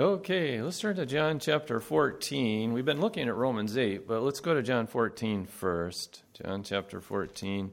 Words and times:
Okay, 0.00 0.62
let's 0.62 0.78
turn 0.78 0.94
to 0.94 1.06
John 1.06 1.40
chapter 1.40 1.80
14. 1.80 2.72
We've 2.72 2.84
been 2.84 3.00
looking 3.00 3.26
at 3.26 3.34
Romans 3.34 3.76
8, 3.76 4.06
but 4.06 4.22
let's 4.22 4.38
go 4.38 4.54
to 4.54 4.62
John 4.62 4.86
14 4.86 5.46
first. 5.46 6.22
John 6.40 6.62
chapter 6.62 7.00
14 7.00 7.72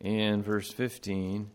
and 0.00 0.44
verse 0.44 0.70
15. 0.70 1.50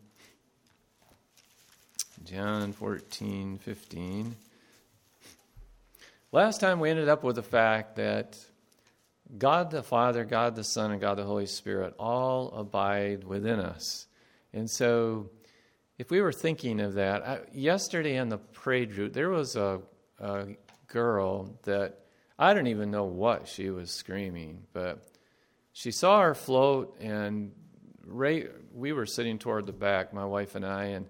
John 2.25 2.73
14, 2.73 3.59
15. 3.59 4.35
Last 6.33 6.59
time 6.59 6.81
we 6.81 6.89
ended 6.89 7.07
up 7.07 7.23
with 7.23 7.37
the 7.37 7.41
fact 7.41 7.95
that 7.95 8.37
God 9.37 9.71
the 9.71 9.83
Father, 9.83 10.25
God 10.25 10.57
the 10.57 10.65
Son, 10.65 10.91
and 10.91 10.99
God 10.99 11.17
the 11.17 11.23
Holy 11.23 11.45
Spirit 11.45 11.93
all 11.97 12.51
abide 12.51 13.23
within 13.23 13.61
us. 13.61 14.07
And 14.51 14.69
so, 14.69 15.29
if 15.97 16.11
we 16.11 16.19
were 16.19 16.33
thinking 16.33 16.81
of 16.81 16.95
that, 16.95 17.25
I, 17.25 17.39
yesterday 17.53 18.17
in 18.17 18.27
the 18.27 18.39
parade 18.39 18.93
route, 18.95 19.13
there 19.13 19.29
was 19.29 19.55
a 19.55 19.79
a 20.23 20.47
girl 20.87 21.59
that 21.63 21.99
I 22.39 22.53
don't 22.53 22.67
even 22.67 22.91
know 22.91 23.03
what 23.03 23.47
she 23.47 23.69
was 23.69 23.91
screaming, 23.91 24.63
but 24.73 25.05
she 25.73 25.91
saw 25.91 26.21
her 26.21 26.33
float, 26.33 26.97
and 26.99 27.51
right, 28.05 28.49
we 28.73 28.93
were 28.93 29.05
sitting 29.05 29.37
toward 29.37 29.65
the 29.65 29.73
back, 29.73 30.13
my 30.13 30.25
wife 30.25 30.55
and 30.55 30.65
I, 30.65 30.85
and 30.85 31.07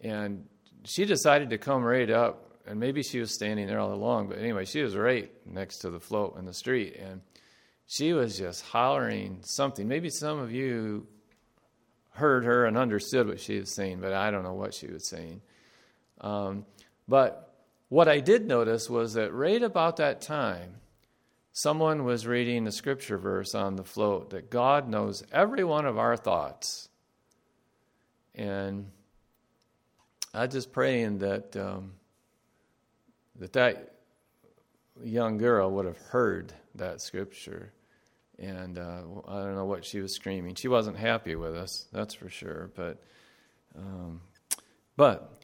and 0.00 0.46
she 0.84 1.04
decided 1.04 1.50
to 1.50 1.58
come 1.58 1.82
right 1.82 2.10
up, 2.10 2.58
and 2.66 2.78
maybe 2.78 3.02
she 3.02 3.20
was 3.20 3.32
standing 3.32 3.66
there 3.66 3.78
all 3.78 3.92
along, 3.92 4.28
but 4.28 4.38
anyway, 4.38 4.64
she 4.64 4.82
was 4.82 4.96
right 4.96 5.30
next 5.46 5.78
to 5.78 5.90
the 5.90 6.00
float 6.00 6.36
in 6.38 6.44
the 6.44 6.52
street, 6.52 6.96
and 6.96 7.20
she 7.86 8.12
was 8.12 8.36
just 8.36 8.64
hollering 8.64 9.38
something. 9.42 9.86
Maybe 9.86 10.10
some 10.10 10.38
of 10.38 10.52
you 10.52 11.06
heard 12.10 12.44
her 12.44 12.66
and 12.66 12.76
understood 12.76 13.28
what 13.28 13.40
she 13.40 13.58
was 13.58 13.74
saying, 13.74 14.00
but 14.00 14.12
I 14.12 14.30
don't 14.30 14.42
know 14.42 14.54
what 14.54 14.74
she 14.74 14.88
was 14.88 15.08
saying. 15.08 15.40
Um, 16.20 16.66
but 17.08 17.51
what 17.92 18.08
I 18.08 18.20
did 18.20 18.46
notice 18.46 18.88
was 18.88 19.12
that 19.14 19.34
right 19.34 19.62
about 19.62 19.98
that 19.98 20.22
time, 20.22 20.76
someone 21.52 22.04
was 22.04 22.26
reading 22.26 22.66
a 22.66 22.72
scripture 22.72 23.18
verse 23.18 23.54
on 23.54 23.76
the 23.76 23.84
float 23.84 24.30
that 24.30 24.48
God 24.48 24.88
knows 24.88 25.22
every 25.30 25.62
one 25.62 25.84
of 25.84 25.98
our 25.98 26.16
thoughts. 26.16 26.88
And 28.34 28.86
I 30.32 30.46
just 30.46 30.72
praying 30.72 31.18
that 31.18 31.54
um, 31.54 31.92
that 33.38 33.52
that 33.52 33.96
young 35.04 35.36
girl 35.36 35.70
would 35.72 35.84
have 35.84 35.98
heard 35.98 36.50
that 36.76 37.02
scripture. 37.02 37.74
And 38.38 38.78
uh, 38.78 39.02
I 39.28 39.42
don't 39.42 39.54
know 39.54 39.66
what 39.66 39.84
she 39.84 40.00
was 40.00 40.14
screaming. 40.14 40.54
She 40.54 40.68
wasn't 40.68 40.96
happy 40.96 41.34
with 41.36 41.54
us, 41.54 41.84
that's 41.92 42.14
for 42.14 42.30
sure. 42.30 42.70
But, 42.74 43.02
um, 43.76 44.22
but 44.96 45.41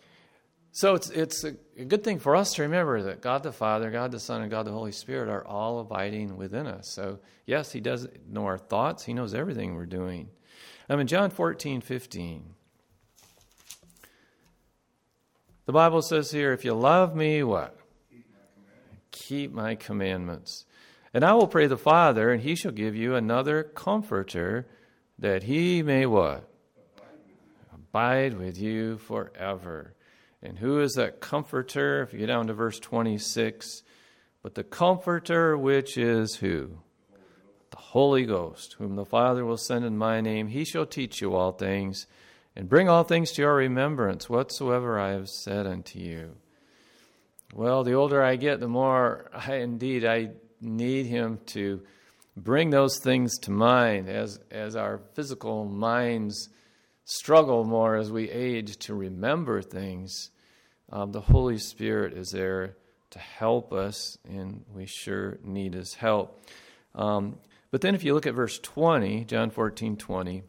so 0.73 0.95
it's, 0.95 1.11
it's 1.11 1.45
a, 1.45 1.55
a 1.77 1.85
good 1.85 2.05
thing 2.05 2.19
for 2.19 2.37
us 2.37 2.55
to 2.55 2.63
remember 2.63 3.03
that 3.05 3.21
God 3.21 3.43
the 3.43 3.53
Father, 3.53 3.91
God 3.91 4.13
the 4.13 4.21
Son, 4.21 4.43
and 4.43 4.51
God 4.51 4.67
the 4.67 4.73
Holy 4.73 4.93
Spirit 4.93 5.29
are 5.29 5.47
all 5.47 5.81
abiding 5.81 6.37
within 6.37 6.67
us. 6.67 6.91
So, 6.93 7.19
yes, 7.47 7.73
He 7.73 7.81
does 7.81 8.07
know 8.29 8.47
our 8.47 8.59
thoughts, 8.59 9.05
He 9.05 9.15
knows 9.15 9.35
everything 9.35 9.75
we're 9.75 9.87
doing. 9.87 10.29
I'm 10.89 11.01
in 11.01 11.07
John 11.07 11.31
14, 11.31 11.81
15. 11.83 12.55
The 15.67 15.73
Bible 15.73 16.01
says 16.01 16.31
here, 16.31 16.55
if 16.55 16.65
you 16.65 16.73
love 16.73 17.15
me, 17.15 17.43
what? 17.43 17.77
Keep 19.11 19.53
my 19.53 19.75
commandments. 19.75 20.65
And 21.13 21.23
I 21.23 21.35
will 21.35 21.47
pray 21.47 21.67
the 21.67 21.77
Father, 21.77 22.31
and 22.33 22.43
he 22.43 22.55
shall 22.55 22.73
give 22.73 22.97
you 22.97 23.15
another 23.15 23.63
comforter, 23.63 24.67
that 25.19 25.43
he 25.43 25.83
may 25.83 26.07
what? 26.07 26.49
Abide 27.75 28.39
with 28.39 28.57
you 28.59 28.97
forever. 28.97 29.95
And 30.43 30.59
who 30.59 30.81
is 30.81 30.93
that 30.95 31.21
comforter? 31.21 32.03
If 32.03 32.13
you 32.13 32.21
get 32.21 32.27
down 32.27 32.47
to 32.47 32.55
verse 32.55 32.79
26, 32.79 33.83
but 34.43 34.55
the 34.55 34.65
comforter 34.65 35.57
which 35.57 35.99
is 35.99 36.37
who? 36.37 36.79
The 37.71 37.77
Holy 37.77 38.25
Ghost, 38.25 38.77
whom 38.79 38.97
the 38.97 39.05
Father 39.05 39.45
will 39.45 39.57
send 39.57 39.85
in 39.85 39.99
my 39.99 40.21
name, 40.21 40.49
he 40.49 40.65
shall 40.65 40.87
teach 40.87 41.21
you 41.21 41.35
all 41.35 41.53
things 41.53 42.07
and 42.55 42.69
bring 42.69 42.89
all 42.89 43.05
things 43.05 43.33
to 43.33 43.43
your 43.43 43.55
remembrance 43.55 44.29
whatsoever 44.29 44.99
I 44.99 45.11
have 45.11 45.29
said 45.29 45.67
unto 45.67 45.99
you. 45.99 46.37
Well, 47.55 47.83
the 47.83 47.95
older 47.95 48.23
I 48.23 48.37
get, 48.37 48.61
the 48.61 48.69
more 48.69 49.31
I 49.33 49.57
indeed 49.57 50.05
I 50.05 50.31
need 50.61 51.07
him 51.07 51.41
to 51.47 51.83
bring 52.37 52.71
those 52.71 52.99
things 52.99 53.39
to 53.39 53.51
mind 53.51 54.09
as 54.09 54.39
as 54.51 54.77
our 54.77 55.01
physical 55.15 55.65
minds 55.65 56.49
struggle 57.09 57.65
more 57.65 57.97
as 57.97 58.13
we 58.13 58.31
age 58.31 58.77
to 58.77 58.95
remember 58.95 59.63
things, 59.63 60.31
um, 60.93 61.11
the 61.11 61.23
Holy 61.23 61.57
Spirit 61.57 62.13
is 62.13 62.31
there 62.31 62.77
to 63.11 63.19
help 63.19 63.73
us, 63.73 64.19
and 64.29 64.65
we 64.75 64.85
sure 64.85 65.39
need 65.43 65.73
His 65.73 65.95
help. 65.95 66.45
Um, 66.95 67.39
but 67.71 67.81
then, 67.81 67.95
if 67.95 68.05
you 68.05 68.13
look 68.13 68.27
at 68.27 68.35
verse 68.35 68.59
20, 68.59 69.25
John 69.25 69.49
14 69.51 69.97
20, 69.97 70.43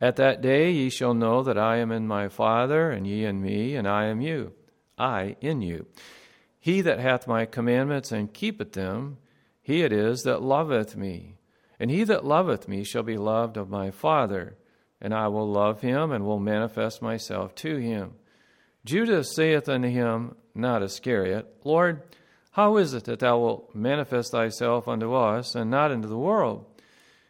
at 0.00 0.16
that 0.16 0.40
day 0.40 0.70
ye 0.70 0.88
shall 0.88 1.14
know 1.14 1.42
that 1.42 1.58
I 1.58 1.78
am 1.78 1.90
in 1.90 2.06
my 2.06 2.28
Father, 2.28 2.92
and 2.92 3.04
ye 3.04 3.24
in 3.24 3.42
me, 3.42 3.74
and 3.74 3.88
I 3.88 4.06
am 4.06 4.20
you, 4.20 4.52
I 4.96 5.34
in 5.40 5.62
you. 5.62 5.86
He 6.60 6.80
that 6.80 7.00
hath 7.00 7.26
my 7.26 7.44
commandments 7.44 8.12
and 8.12 8.32
keepeth 8.32 8.72
them, 8.72 9.18
he 9.60 9.82
it 9.82 9.92
is 9.92 10.22
that 10.22 10.42
loveth 10.42 10.96
me. 10.96 11.38
And 11.80 11.90
he 11.90 12.04
that 12.04 12.24
loveth 12.24 12.68
me 12.68 12.84
shall 12.84 13.02
be 13.02 13.16
loved 13.16 13.56
of 13.56 13.68
my 13.68 13.90
Father 13.90 14.56
and 15.04 15.12
I 15.12 15.28
will 15.28 15.46
love 15.46 15.82
him 15.82 16.12
and 16.12 16.24
will 16.24 16.40
manifest 16.40 17.02
myself 17.02 17.54
to 17.56 17.76
him. 17.76 18.14
Judas 18.86 19.34
saith 19.36 19.68
unto 19.68 19.86
him, 19.86 20.34
not 20.54 20.82
Iscariot, 20.82 21.46
Lord, 21.62 22.02
how 22.52 22.78
is 22.78 22.94
it 22.94 23.04
that 23.04 23.18
thou 23.18 23.38
wilt 23.38 23.74
manifest 23.74 24.32
thyself 24.32 24.88
unto 24.88 25.12
us 25.12 25.54
and 25.54 25.70
not 25.70 25.90
unto 25.90 26.08
the 26.08 26.16
world? 26.16 26.64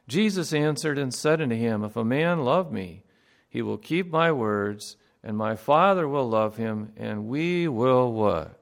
Jesus 0.07 0.53
answered 0.53 0.99
and 0.99 1.13
said 1.13 1.41
unto 1.41 1.57
him, 1.57 1.83
If 1.83 1.97
a 1.97 2.05
man 2.05 2.45
love 2.45 2.71
me, 2.71 3.03
he 3.49 3.61
will 3.61 3.79
keep 3.79 4.09
my 4.09 4.31
words, 4.31 4.97
and 5.25 5.37
my 5.37 5.57
Father 5.57 6.07
will 6.07 6.29
love 6.29 6.57
him, 6.57 6.93
and 6.97 7.27
we 7.27 7.67
will 7.67 8.13
what? 8.13 8.61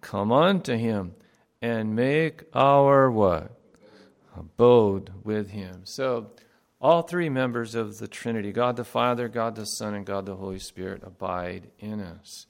Come 0.00 0.30
unto 0.30 0.76
him 0.76 1.16
and 1.60 1.96
make 1.96 2.44
our 2.54 3.10
what? 3.10 3.50
Abode 4.36 5.10
with 5.24 5.50
him. 5.50 5.80
So 5.84 6.30
all 6.80 7.02
three 7.02 7.28
members 7.28 7.74
of 7.74 7.98
the 7.98 8.08
Trinity, 8.08 8.52
God 8.52 8.76
the 8.76 8.84
Father, 8.84 9.28
God 9.28 9.56
the 9.56 9.64
Son, 9.64 9.94
and 9.94 10.04
God 10.04 10.26
the 10.26 10.36
Holy 10.36 10.58
Spirit, 10.58 11.02
abide 11.04 11.68
in 11.78 12.00
us. 12.00 12.46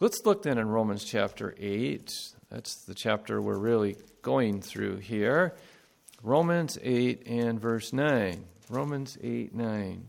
Let's 0.00 0.24
look 0.24 0.42
then 0.42 0.58
in 0.58 0.68
Romans 0.68 1.04
chapter 1.04 1.54
8. 1.58 2.12
That's 2.50 2.84
the 2.84 2.94
chapter 2.94 3.42
we're 3.42 3.58
really 3.58 3.96
going 4.22 4.62
through 4.62 4.98
here. 4.98 5.56
Romans 6.22 6.78
8 6.82 7.24
and 7.26 7.60
verse 7.60 7.92
9. 7.92 8.44
Romans 8.70 9.18
8 9.22 9.54
9. 9.54 10.06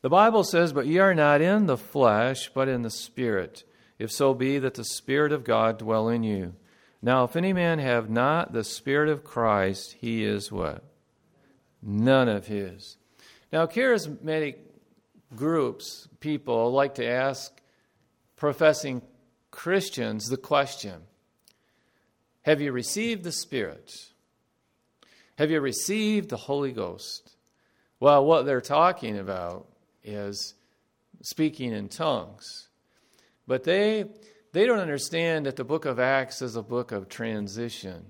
The 0.00 0.08
Bible 0.08 0.44
says, 0.44 0.72
But 0.72 0.86
ye 0.86 0.98
are 0.98 1.14
not 1.14 1.40
in 1.40 1.66
the 1.66 1.76
flesh, 1.76 2.50
but 2.54 2.68
in 2.68 2.82
the 2.82 2.90
Spirit, 2.90 3.64
if 3.98 4.12
so 4.12 4.32
be 4.32 4.58
that 4.58 4.74
the 4.74 4.84
Spirit 4.84 5.32
of 5.32 5.44
God 5.44 5.78
dwell 5.78 6.08
in 6.08 6.22
you. 6.22 6.54
Now, 7.00 7.24
if 7.24 7.36
any 7.36 7.52
man 7.52 7.78
have 7.78 8.10
not 8.10 8.52
the 8.52 8.64
Spirit 8.64 9.08
of 9.08 9.24
Christ, 9.24 9.96
he 10.00 10.24
is 10.24 10.50
what? 10.50 10.82
None 11.80 12.28
of 12.28 12.46
his. 12.46 12.96
Now, 13.52 13.66
charismatic 13.66 14.56
groups, 15.34 16.08
people 16.20 16.72
like 16.72 16.96
to 16.96 17.06
ask 17.06 17.52
professing 18.36 19.02
Christians 19.50 20.26
the 20.26 20.36
question 20.36 21.02
Have 22.42 22.60
you 22.60 22.72
received 22.72 23.24
the 23.24 23.32
Spirit? 23.32 23.92
Have 25.36 25.52
you 25.52 25.60
received 25.60 26.30
the 26.30 26.36
Holy 26.36 26.72
Ghost? 26.72 27.36
Well, 28.00 28.24
what 28.24 28.44
they're 28.44 28.60
talking 28.60 29.18
about 29.18 29.68
is 30.02 30.54
speaking 31.22 31.72
in 31.72 31.88
tongues. 31.88 32.68
But 33.46 33.64
they 33.64 34.06
they 34.52 34.66
don't 34.66 34.78
understand 34.78 35.46
that 35.46 35.56
the 35.56 35.64
book 35.64 35.84
of 35.84 35.98
Acts 35.98 36.42
is 36.42 36.56
a 36.56 36.62
book 36.62 36.92
of 36.92 37.08
transition. 37.08 38.06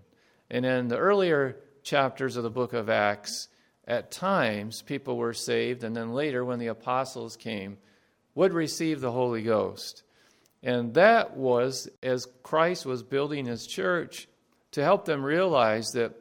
And 0.51 0.65
in 0.65 0.89
the 0.89 0.97
earlier 0.97 1.57
chapters 1.83 2.37
of 2.37 2.43
the 2.43 2.51
book 2.51 2.73
of 2.73 2.89
Acts, 2.89 3.49
at 3.87 4.11
times 4.11 4.83
people 4.83 5.17
were 5.17 5.33
saved, 5.33 5.83
and 5.83 5.97
then 5.97 6.13
later, 6.13 6.45
when 6.45 6.59
the 6.59 6.67
apostles 6.67 7.37
came, 7.37 7.79
would 8.35 8.53
receive 8.53 9.01
the 9.01 9.13
Holy 9.13 9.43
Ghost. 9.43 10.03
And 10.63 10.95
that 10.95 11.37
was 11.37 11.89
as 12.03 12.27
Christ 12.43 12.85
was 12.85 13.03
building 13.03 13.47
his 13.47 13.67
church 13.67 14.29
to 14.73 14.83
help 14.83 15.05
them 15.05 15.25
realize 15.25 15.89
that 15.95 16.13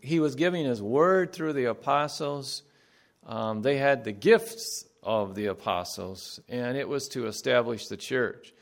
he 0.00 0.20
was 0.20 0.34
giving 0.34 0.64
his 0.64 0.82
word 0.82 1.32
through 1.32 1.54
the 1.54 1.64
apostles. 1.66 2.62
Um, 3.26 3.62
they 3.62 3.78
had 3.78 4.04
the 4.04 4.12
gifts 4.12 4.84
of 5.02 5.34
the 5.34 5.46
apostles, 5.46 6.40
and 6.48 6.76
it 6.76 6.88
was 6.88 7.08
to 7.08 7.26
establish 7.26 7.88
the 7.88 7.96
church. 7.96 8.52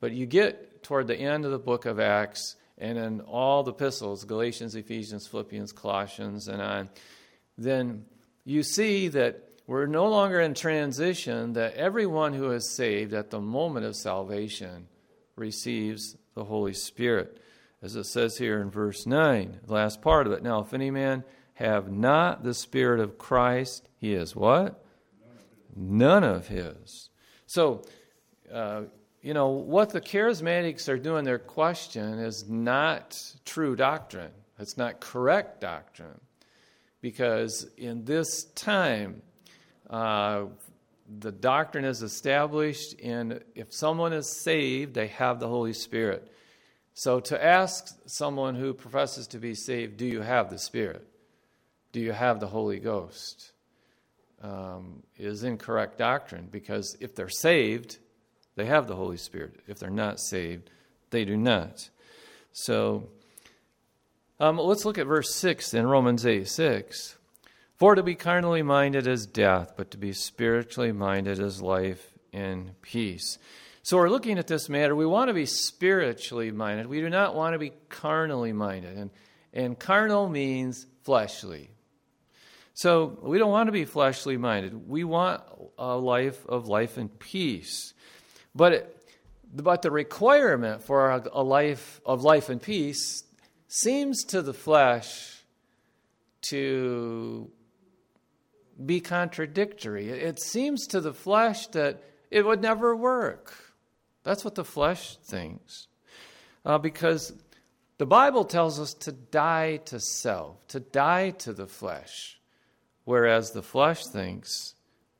But 0.00 0.12
you 0.12 0.26
get 0.26 0.82
toward 0.82 1.06
the 1.06 1.16
end 1.16 1.44
of 1.44 1.50
the 1.50 1.58
book 1.58 1.84
of 1.86 1.98
Acts, 1.98 2.56
and 2.78 2.96
in 2.96 3.20
all 3.22 3.62
the 3.62 3.72
epistles 3.72 4.24
Galatians, 4.24 4.74
Ephesians, 4.74 5.26
Philippians, 5.26 5.72
Colossians, 5.72 6.48
and 6.48 6.62
on 6.62 6.88
then 7.58 8.04
you 8.44 8.62
see 8.62 9.08
that 9.08 9.48
we're 9.66 9.86
no 9.86 10.08
longer 10.08 10.40
in 10.40 10.54
transition, 10.54 11.52
that 11.52 11.74
everyone 11.74 12.32
who 12.32 12.52
is 12.52 12.70
saved 12.70 13.12
at 13.12 13.30
the 13.30 13.40
moment 13.40 13.84
of 13.84 13.96
salvation 13.96 14.86
receives 15.36 16.16
the 16.34 16.44
Holy 16.44 16.72
Spirit. 16.72 17.42
As 17.82 17.94
it 17.94 18.04
says 18.04 18.38
here 18.38 18.60
in 18.62 18.70
verse 18.70 19.06
9, 19.06 19.60
the 19.66 19.72
last 19.72 20.00
part 20.00 20.26
of 20.26 20.32
it. 20.32 20.42
Now, 20.42 20.60
if 20.60 20.72
any 20.72 20.90
man 20.90 21.22
have 21.54 21.92
not 21.92 22.42
the 22.42 22.54
Spirit 22.54 23.00
of 23.00 23.18
Christ, 23.18 23.88
he 23.98 24.14
is 24.14 24.34
what? 24.34 24.82
None 25.76 26.24
of 26.24 26.48
his. 26.48 27.10
So, 27.46 27.82
uh, 28.52 28.82
you 29.28 29.34
know, 29.34 29.48
what 29.48 29.90
the 29.90 30.00
charismatics 30.00 30.88
are 30.88 30.96
doing, 30.96 31.22
their 31.22 31.38
question 31.38 32.18
is 32.18 32.48
not 32.48 33.14
true 33.44 33.76
doctrine. 33.76 34.30
It's 34.58 34.78
not 34.78 35.00
correct 35.00 35.60
doctrine. 35.60 36.18
Because 37.02 37.66
in 37.76 38.06
this 38.06 38.44
time, 38.54 39.20
uh, 39.90 40.46
the 41.18 41.30
doctrine 41.30 41.84
is 41.84 42.00
established, 42.00 42.98
and 43.02 43.44
if 43.54 43.70
someone 43.70 44.14
is 44.14 44.34
saved, 44.42 44.94
they 44.94 45.08
have 45.08 45.40
the 45.40 45.48
Holy 45.48 45.74
Spirit. 45.74 46.32
So 46.94 47.20
to 47.20 47.44
ask 47.44 47.94
someone 48.06 48.54
who 48.54 48.72
professes 48.72 49.26
to 49.26 49.38
be 49.38 49.54
saved, 49.54 49.98
do 49.98 50.06
you 50.06 50.22
have 50.22 50.48
the 50.48 50.58
Spirit? 50.58 51.06
Do 51.92 52.00
you 52.00 52.12
have 52.12 52.40
the 52.40 52.46
Holy 52.46 52.78
Ghost? 52.78 53.52
Um, 54.40 55.02
is 55.18 55.42
incorrect 55.42 55.98
doctrine 55.98 56.48
because 56.50 56.96
if 57.00 57.14
they're 57.14 57.28
saved, 57.28 57.98
they 58.58 58.66
have 58.66 58.88
the 58.88 58.96
Holy 58.96 59.16
Spirit. 59.16 59.60
If 59.68 59.78
they're 59.78 59.88
not 59.88 60.18
saved, 60.18 60.68
they 61.10 61.24
do 61.24 61.36
not. 61.36 61.88
So 62.52 63.08
um, 64.40 64.58
let's 64.58 64.84
look 64.84 64.98
at 64.98 65.06
verse 65.06 65.32
6 65.36 65.74
in 65.74 65.86
Romans 65.86 66.26
8 66.26 66.48
6. 66.48 67.16
For 67.76 67.94
to 67.94 68.02
be 68.02 68.16
carnally 68.16 68.62
minded 68.62 69.06
is 69.06 69.26
death, 69.26 69.74
but 69.76 69.92
to 69.92 69.96
be 69.96 70.12
spiritually 70.12 70.90
minded 70.90 71.38
is 71.38 71.62
life 71.62 72.18
and 72.32 72.72
peace. 72.82 73.38
So 73.84 73.96
we're 73.96 74.10
looking 74.10 74.38
at 74.38 74.48
this 74.48 74.68
matter. 74.68 74.96
We 74.96 75.06
want 75.06 75.28
to 75.28 75.34
be 75.34 75.46
spiritually 75.46 76.50
minded. 76.50 76.88
We 76.88 77.00
do 77.00 77.08
not 77.08 77.36
want 77.36 77.52
to 77.52 77.60
be 77.60 77.72
carnally 77.88 78.52
minded. 78.52 78.98
And, 78.98 79.10
and 79.52 79.78
carnal 79.78 80.28
means 80.28 80.84
fleshly. 81.04 81.70
So 82.74 83.18
we 83.22 83.38
don't 83.38 83.50
want 83.50 83.68
to 83.68 83.72
be 83.72 83.84
fleshly 83.84 84.36
minded. 84.36 84.88
We 84.88 85.04
want 85.04 85.42
a 85.78 85.96
life 85.96 86.44
of 86.46 86.66
life 86.66 86.96
and 86.96 87.16
peace. 87.20 87.94
But, 88.58 88.72
it, 88.72 89.08
but 89.54 89.82
the 89.82 89.92
requirement 89.92 90.82
for 90.82 91.10
a, 91.10 91.42
life 91.42 92.00
of 92.04 92.24
life 92.24 92.48
and 92.48 92.60
peace 92.60 93.22
seems 93.68 94.24
to 94.24 94.42
the 94.42 94.52
flesh 94.52 95.44
to 96.48 97.52
be 98.84 99.00
contradictory. 99.00 100.08
It 100.10 100.42
seems 100.42 100.88
to 100.88 101.00
the 101.00 101.14
flesh 101.14 101.68
that 101.68 102.02
it 102.32 102.44
would 102.44 102.60
never 102.60 102.96
work. 102.96 103.54
That's 104.24 104.44
what 104.44 104.56
the 104.56 104.64
flesh 104.64 105.16
thinks. 105.18 105.86
Uh, 106.64 106.78
because 106.78 107.32
the 107.98 108.06
Bible 108.06 108.44
tells 108.44 108.80
us 108.80 108.92
to 108.94 109.12
die 109.12 109.76
to 109.84 110.00
self, 110.00 110.66
to 110.68 110.80
die 110.80 111.30
to 111.30 111.52
the 111.52 111.68
flesh, 111.68 112.40
whereas 113.04 113.52
the 113.52 113.62
flesh 113.62 114.04
thinks 114.12 114.74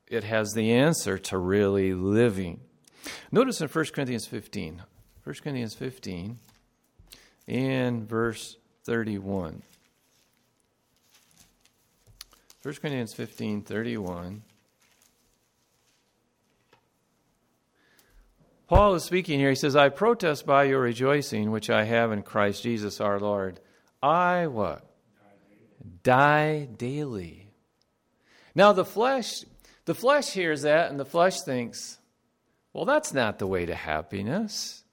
it 0.07 0.25
has 0.25 0.51
the 0.51 0.73
answer 0.73 1.17
to 1.17 1.37
really 1.37 1.93
living. 1.93 2.59
Notice 3.31 3.61
in 3.61 3.67
1 3.67 3.85
Corinthians 3.93 4.25
15, 4.25 4.81
1 5.23 5.35
Corinthians 5.43 5.73
15, 5.75 6.39
in 7.47 8.05
verse 8.05 8.57
31. 8.85 9.61
1 12.61 12.75
Corinthians 12.75 13.13
15 13.13 13.61
31. 13.61 14.41
Paul 18.67 18.95
is 18.95 19.03
speaking 19.03 19.39
here. 19.39 19.49
He 19.49 19.55
says, 19.55 19.75
I 19.75 19.89
protest 19.89 20.45
by 20.45 20.65
your 20.65 20.81
rejoicing, 20.81 21.49
which 21.49 21.69
I 21.69 21.85
have 21.85 22.11
in 22.11 22.21
Christ 22.21 22.61
Jesus 22.61 23.01
our 23.01 23.19
Lord. 23.19 23.59
I 24.03 24.47
what? 24.47 24.85
Die 26.03 26.65
daily. 26.77 27.47
Now 28.53 28.73
the 28.73 28.85
flesh, 28.85 29.43
the 29.85 29.95
flesh 29.95 30.31
hears 30.31 30.63
that 30.63 30.91
and 30.91 30.99
the 30.99 31.05
flesh 31.05 31.41
thinks, 31.41 31.98
well, 32.73 32.85
that's 32.85 33.13
not 33.13 33.39
the 33.39 33.47
way 33.47 33.65
to 33.65 33.75
happiness. 33.75 34.83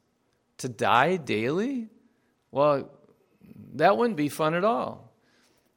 To 0.59 0.69
die 0.69 1.17
daily? 1.17 1.89
Well, 2.51 2.91
that 3.75 3.97
wouldn't 3.97 4.17
be 4.17 4.29
fun 4.29 4.55
at 4.55 4.65
all. 4.65 5.13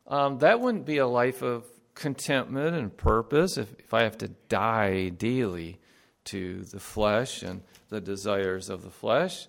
Um, 0.08 0.40
that 0.40 0.60
wouldn't 0.60 0.86
be 0.86 0.98
a 0.98 1.08
life 1.08 1.42
of 1.42 1.66
contentment 1.94 2.76
and 2.76 2.96
purpose 2.96 3.58
if, 3.58 3.74
if 3.80 3.94
I 3.94 4.04
have 4.04 4.18
to 4.20 4.30
die 4.48 5.10
daily 5.10 5.80
to 6.26 6.64
the 6.64 6.80
flesh 6.80 7.44
and 7.44 7.62
the 7.90 8.00
desires 8.00 8.70
of 8.70 8.84
the 8.84 8.90
flesh. 8.90 9.48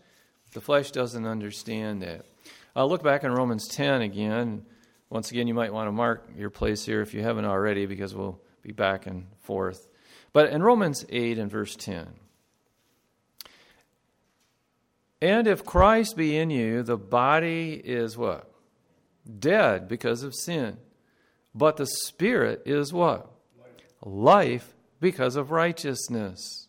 The 0.53 0.61
flesh 0.61 0.91
doesn't 0.91 1.27
understand 1.27 2.03
that. 2.03 2.27
I'll 2.75 2.89
look 2.89 3.03
back 3.03 3.25
in 3.25 3.33
Romans 3.33 3.69
10 3.69 4.03
again. 4.03 4.65
Once 5.09 5.31
again, 5.31 5.47
you 5.47 5.55
might 5.55 5.73
want 5.73 5.89
to 5.89 5.93
mark 5.93 6.29
your 6.37 6.51
place 6.51 6.85
here 6.85 7.01
if 7.01 7.15
you 7.15 7.23
haven't 7.23 7.45
already, 7.45 7.87
because 7.87 8.15
we'll 8.15 8.41
be 8.63 8.73
back 8.73 9.07
and 9.07 9.27
forth. 9.43 9.89
But 10.33 10.51
in 10.51 10.63
Romans 10.63 11.05
8 11.09 11.39
and 11.39 11.51
verse 11.51 11.77
10, 11.77 12.07
and 15.21 15.47
if 15.47 15.65
Christ 15.65 16.17
be 16.17 16.37
in 16.37 16.51
you, 16.51 16.83
the 16.83 16.97
body 16.97 17.81
is 17.85 18.17
what? 18.17 18.51
Dead 19.39 19.87
because 19.87 20.23
of 20.23 20.35
sin. 20.35 20.79
But 21.55 21.77
the 21.77 21.87
Spirit 21.87 22.63
is 22.65 22.93
what? 22.93 23.31
Life 24.03 24.75
because 25.01 25.37
of 25.37 25.51
righteousness. 25.51 26.69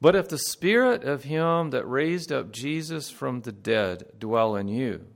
But 0.00 0.16
if 0.16 0.28
the 0.28 0.38
Spirit 0.38 1.04
of 1.04 1.24
Him 1.24 1.70
that 1.70 1.86
raised 1.86 2.32
up 2.32 2.50
Jesus 2.50 3.10
from 3.10 3.42
the 3.42 3.52
dead 3.52 4.12
dwell 4.18 4.56
in 4.56 4.66
you, 4.66 5.06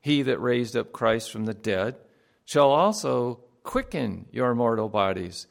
He 0.00 0.22
that 0.22 0.38
raised 0.38 0.76
up 0.76 0.92
Christ 0.92 1.32
from 1.32 1.46
the 1.46 1.54
dead 1.54 1.96
shall 2.44 2.70
also 2.70 3.40
quicken 3.64 4.26
your 4.30 4.54
mortal 4.54 4.88
bodies 4.88 5.48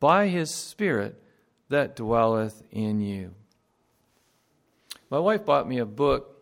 by 0.00 0.26
His 0.26 0.52
Spirit 0.52 1.22
that 1.68 1.94
dwelleth 1.94 2.64
in 2.72 3.00
you. 3.00 3.34
My 5.10 5.18
wife 5.18 5.44
bought 5.44 5.68
me 5.68 5.78
a 5.78 5.86
book. 5.86 6.36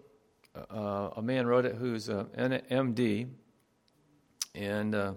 Uh, 0.55 1.11
a 1.17 1.23
man 1.23 1.47
wrote 1.47 1.65
it 1.65 1.77
who's 1.77 2.11
an 2.11 2.27
MD, 2.71 3.29
and 4.55 4.95
uh, 4.95 5.13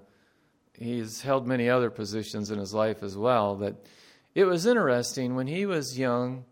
he's 0.78 1.22
held 1.22 1.46
many 1.46 1.70
other 1.70 1.90
positions 1.90 2.50
in 2.50 2.60
his 2.60 2.74
life 2.74 3.04
as 3.04 3.18
well. 3.18 3.56
But 3.56 3.86
it 4.34 4.46
was 4.46 4.66
interesting 4.66 5.36
when 5.36 5.48
he 5.48 5.66
was 5.66 6.00
young, 6.00 6.46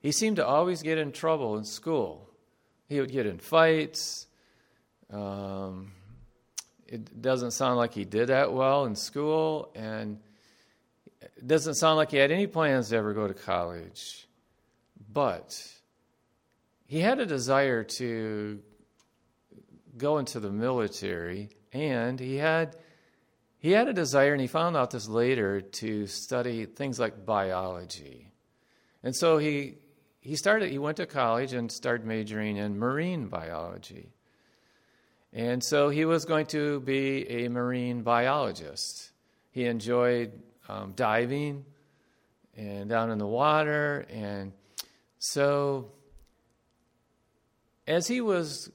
he 0.00 0.12
seemed 0.12 0.36
to 0.36 0.46
always 0.46 0.82
get 0.82 0.96
in 0.96 1.12
trouble 1.12 1.58
in 1.58 1.64
school. 1.64 2.30
He 2.88 3.00
would 3.00 3.12
get 3.12 3.26
in 3.26 3.38
fights. 3.38 4.26
Um, 5.12 5.92
it 6.86 7.20
doesn't 7.20 7.50
sound 7.50 7.76
like 7.76 7.92
he 7.92 8.06
did 8.06 8.28
that 8.28 8.50
well 8.50 8.86
in 8.86 8.96
school, 8.96 9.70
and 9.74 10.18
it 11.20 11.46
doesn't 11.46 11.74
sound 11.74 11.98
like 11.98 12.12
he 12.12 12.16
had 12.16 12.30
any 12.30 12.46
plans 12.46 12.88
to 12.88 12.96
ever 12.96 13.12
go 13.12 13.28
to 13.28 13.34
college. 13.34 14.26
But 15.12 15.79
he 16.90 16.98
had 16.98 17.20
a 17.20 17.24
desire 17.24 17.84
to 17.84 18.58
go 19.96 20.18
into 20.18 20.40
the 20.40 20.50
military, 20.50 21.50
and 21.72 22.18
he 22.18 22.34
had 22.34 22.74
he 23.58 23.70
had 23.70 23.86
a 23.86 23.92
desire, 23.92 24.32
and 24.32 24.40
he 24.40 24.48
found 24.48 24.76
out 24.76 24.90
this 24.90 25.06
later, 25.06 25.60
to 25.60 26.08
study 26.08 26.66
things 26.66 26.98
like 26.98 27.24
biology. 27.24 28.32
And 29.04 29.14
so 29.14 29.38
he, 29.38 29.76
he 30.20 30.34
started, 30.34 30.72
he 30.72 30.78
went 30.78 30.96
to 30.96 31.06
college 31.06 31.52
and 31.52 31.70
started 31.70 32.04
majoring 32.04 32.56
in 32.56 32.76
marine 32.76 33.28
biology. 33.28 34.08
And 35.32 35.62
so 35.62 35.90
he 35.90 36.04
was 36.04 36.24
going 36.24 36.46
to 36.46 36.80
be 36.80 37.28
a 37.30 37.48
marine 37.50 38.02
biologist. 38.02 39.12
He 39.52 39.66
enjoyed 39.66 40.32
um, 40.68 40.94
diving 40.96 41.66
and 42.56 42.88
down 42.88 43.12
in 43.12 43.18
the 43.18 43.28
water. 43.28 44.06
And 44.10 44.52
so, 45.20 45.92
as 47.90 48.06
he 48.06 48.20
was 48.20 48.70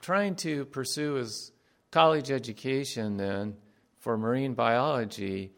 trying 0.00 0.34
to 0.34 0.64
pursue 0.64 1.14
his 1.14 1.52
college 1.90 2.30
education, 2.30 3.18
then 3.18 3.54
for 4.00 4.16
marine 4.16 4.54
biology, 4.54 5.52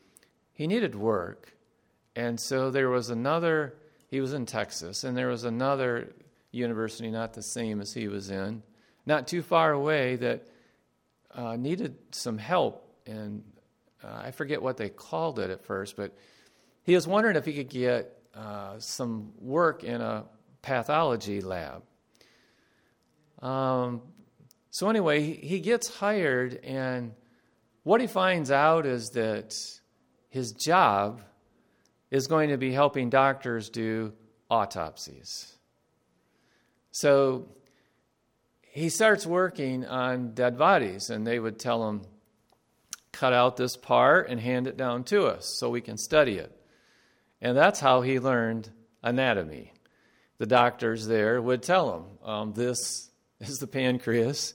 he 0.52 0.66
needed 0.66 0.96
work. 0.96 1.54
And 2.16 2.40
so 2.40 2.70
there 2.72 2.90
was 2.90 3.10
another, 3.10 3.76
he 4.08 4.20
was 4.20 4.32
in 4.32 4.46
Texas, 4.46 5.04
and 5.04 5.16
there 5.16 5.28
was 5.28 5.44
another 5.44 6.12
university, 6.50 7.08
not 7.10 7.34
the 7.34 7.42
same 7.42 7.80
as 7.80 7.94
he 7.94 8.08
was 8.08 8.30
in, 8.30 8.64
not 9.06 9.28
too 9.28 9.42
far 9.42 9.70
away, 9.72 10.16
that 10.16 10.48
uh, 11.32 11.54
needed 11.54 11.96
some 12.10 12.36
help. 12.36 12.84
And 13.06 13.44
uh, 14.02 14.22
I 14.24 14.32
forget 14.32 14.60
what 14.60 14.76
they 14.76 14.88
called 14.88 15.38
it 15.38 15.50
at 15.50 15.64
first, 15.64 15.96
but 15.96 16.16
he 16.82 16.96
was 16.96 17.06
wondering 17.06 17.36
if 17.36 17.44
he 17.44 17.52
could 17.52 17.70
get 17.70 18.18
uh, 18.34 18.80
some 18.80 19.32
work 19.38 19.84
in 19.84 20.00
a 20.00 20.24
pathology 20.62 21.40
lab. 21.40 21.84
Um, 23.40 24.02
so, 24.70 24.88
anyway, 24.88 25.22
he, 25.22 25.60
gets 25.60 25.88
hired 25.88 26.60
and 26.64 27.12
what 27.82 28.00
he 28.00 28.06
finds 28.06 28.50
out 28.50 28.84
is 28.84 29.10
that 29.10 29.54
his 30.28 30.52
job 30.52 31.22
is 32.10 32.26
going 32.26 32.50
to 32.50 32.58
be 32.58 32.72
helping 32.72 33.10
doctors 33.10 33.70
do 33.70 34.12
autopsies. 34.50 35.56
So 36.90 37.48
he 38.60 38.88
starts 38.88 39.26
working 39.26 39.86
on 39.86 40.34
dead 40.34 40.58
bodies, 40.58 41.10
and 41.10 41.26
they 41.26 41.38
would 41.38 41.58
tell 41.58 41.88
him, 41.88 42.02
cut 43.12 43.32
out 43.32 43.56
this 43.56 43.76
part 43.76 44.28
and 44.28 44.38
hand 44.38 44.66
it 44.66 44.76
down 44.76 45.04
to 45.04 45.26
us 45.26 45.56
so 45.58 45.70
we 45.70 45.80
can 45.80 45.96
study 45.96 46.36
it. 46.36 46.54
And 47.40 47.56
that's 47.56 47.80
how 47.80 48.02
he 48.02 48.20
learned 48.20 48.70
anatomy. 49.02 49.72
The 50.38 50.46
doctors 50.46 51.06
there 51.06 51.40
would 51.40 51.62
tell 51.62 51.96
him, 51.96 52.28
um, 52.28 52.52
this 52.52 53.10
is 53.40 53.58
the 53.58 53.66
pancreas, 53.66 54.54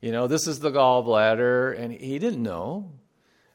you 0.00 0.12
know, 0.12 0.26
this 0.26 0.46
is 0.46 0.60
the 0.60 0.70
gallbladder, 0.70 1.78
and 1.78 1.92
he 1.92 2.18
didn't 2.18 2.42
know. 2.42 2.92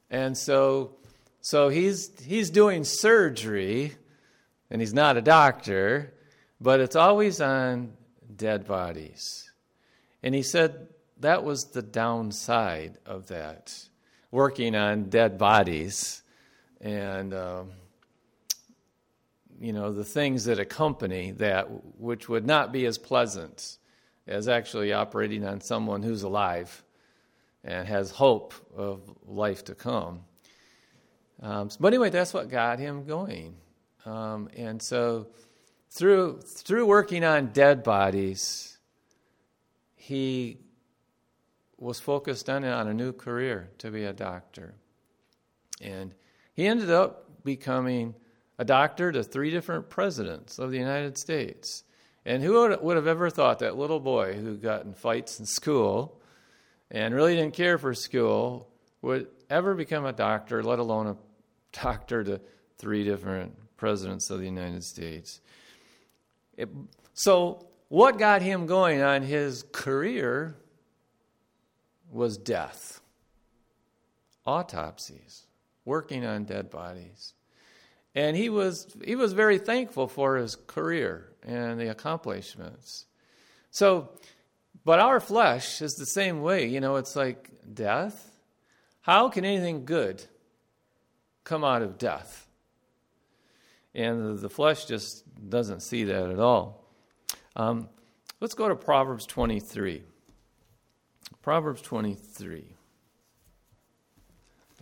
And 0.10 0.38
so, 0.38 0.96
so 1.42 1.70
he's, 1.70 2.12
he's 2.22 2.50
doing 2.50 2.84
surgery, 2.84 3.96
and 4.70 4.82
he's 4.82 4.94
not 4.94 5.18
a 5.18 5.22
doctor, 5.22 6.14
but 6.60 6.80
it's 6.80 6.96
always 6.96 7.40
on 7.40 7.94
dead 8.36 8.68
bodies. 8.68 9.52
And 10.22 10.36
he 10.36 10.44
said 10.44 10.88
that 11.20 11.44
was 11.44 11.66
the 11.66 11.82
downside 11.82 12.98
of 13.06 13.28
that, 13.28 13.74
working 14.32 14.76
on 14.76 15.10
dead 15.10 15.38
bodies 15.38 16.24
and, 16.82 17.34
um, 17.34 17.72
you 19.60 19.72
know, 19.72 19.94
the 19.94 20.04
things 20.04 20.46
that 20.46 20.60
accompany 20.60 21.32
that, 21.32 21.68
which 21.98 22.28
would 22.28 22.46
not 22.46 22.74
be 22.74 22.86
as 22.86 22.98
pleasant 22.98 23.78
as 24.28 24.48
actually 24.48 24.94
operating 24.94 25.46
on 25.46 25.62
someone 25.62 26.02
who's 26.02 26.24
alive 26.24 26.84
and 27.64 27.88
has 27.88 28.12
hope 28.12 28.54
of 28.76 29.02
life 29.26 29.64
to 29.66 29.76
come. 29.76 30.22
Um, 31.42 31.70
but 31.80 31.88
anyway, 31.88 32.10
that's 32.10 32.34
what 32.34 32.50
got 32.50 32.80
him 32.80 33.06
going. 33.06 33.56
Um, 34.06 34.50
and 34.56 34.82
so 34.82 35.28
through, 35.90 36.42
through 36.42 36.86
working 36.86 37.24
on 37.24 37.48
dead 37.48 37.84
bodies, 37.84 38.78
he 39.96 40.58
was 41.78 42.00
focused 42.00 42.50
on, 42.50 42.64
on 42.64 42.88
a 42.88 42.94
new 42.94 43.12
career 43.12 43.70
to 43.80 43.92
be 43.92 44.06
a 44.06 44.14
doctor. 44.14 44.74
And 45.82 46.14
he 46.54 46.66
ended 46.66 46.90
up 46.90 47.44
becoming 47.44 48.16
a 48.58 48.66
doctor 48.66 49.12
to 49.12 49.24
three 49.24 49.52
different 49.52 49.90
presidents 49.90 50.60
of 50.60 50.72
the 50.72 50.78
United 50.78 51.18
States. 51.18 51.84
And 52.26 52.42
who 52.42 52.78
would, 52.82 52.96
have 52.96 53.08
ever 53.08 53.30
thought 53.30 53.60
that 53.60 53.78
little 53.78 54.00
boy 54.00 54.34
who 54.34 54.56
got 54.56 54.86
in 54.86 54.94
fights 54.94 55.40
in 55.40 55.46
school 55.46 56.22
and 56.90 57.14
really 57.14 57.36
didn't 57.36 57.54
care 57.54 57.78
for 57.78 57.94
school 57.94 58.70
would 59.02 59.28
ever 59.50 59.76
become 59.76 60.06
a 60.06 60.14
doctor, 60.14 60.64
let 60.64 60.80
alone 60.80 61.08
a 61.08 61.18
doctor 61.84 62.24
to 62.24 62.42
three 62.78 63.04
different 63.04 63.54
presidents 63.76 64.30
of 64.30 64.40
the 64.40 64.46
United 64.46 64.84
States? 64.84 65.42
It, 66.56 66.70
so 67.14 67.68
what 67.90 68.18
got 68.18 68.42
him 68.42 68.68
going 68.68 69.02
on 69.02 69.22
his 69.24 69.64
career 69.72 70.56
was 72.10 72.38
death, 72.38 73.02
autopsies, 74.46 75.48
working 75.84 76.26
on 76.26 76.46
dead 76.46 76.70
bodies. 76.70 77.34
And 78.16 78.38
he 78.38 78.50
was, 78.50 78.88
he 79.04 79.16
was 79.16 79.34
very 79.34 79.58
thankful 79.58 80.08
for 80.08 80.38
his 80.38 80.56
career 80.56 81.32
and 81.42 81.80
the 81.80 81.90
accomplishments. 81.90 83.06
So, 83.72 84.10
but 84.86 85.00
our 85.00 85.20
flesh 85.20 85.82
is 85.82 85.96
the 85.96 86.06
same 86.06 86.42
way. 86.42 86.68
You 86.68 86.80
know, 86.80 86.98
it's 86.98 87.16
like 87.16 87.50
death. 87.74 88.32
How 89.02 89.30
can 89.30 89.46
anything 89.46 89.86
good 89.86 90.24
come 91.44 91.64
out 91.64 91.82
of 91.82 91.98
death? 91.98 92.48
And 93.96 94.40
the 94.40 94.50
flesh 94.50 94.86
just 94.86 95.24
doesn't 95.50 95.82
see 95.82 96.04
that 96.06 96.30
at 96.30 96.40
all. 96.40 96.84
Um, 97.56 97.90
let's 98.40 98.56
go 98.56 98.68
to 98.68 98.76
Proverbs 98.76 99.26
23. 99.26 100.04
Proverbs 101.42 101.82
23 101.82 102.76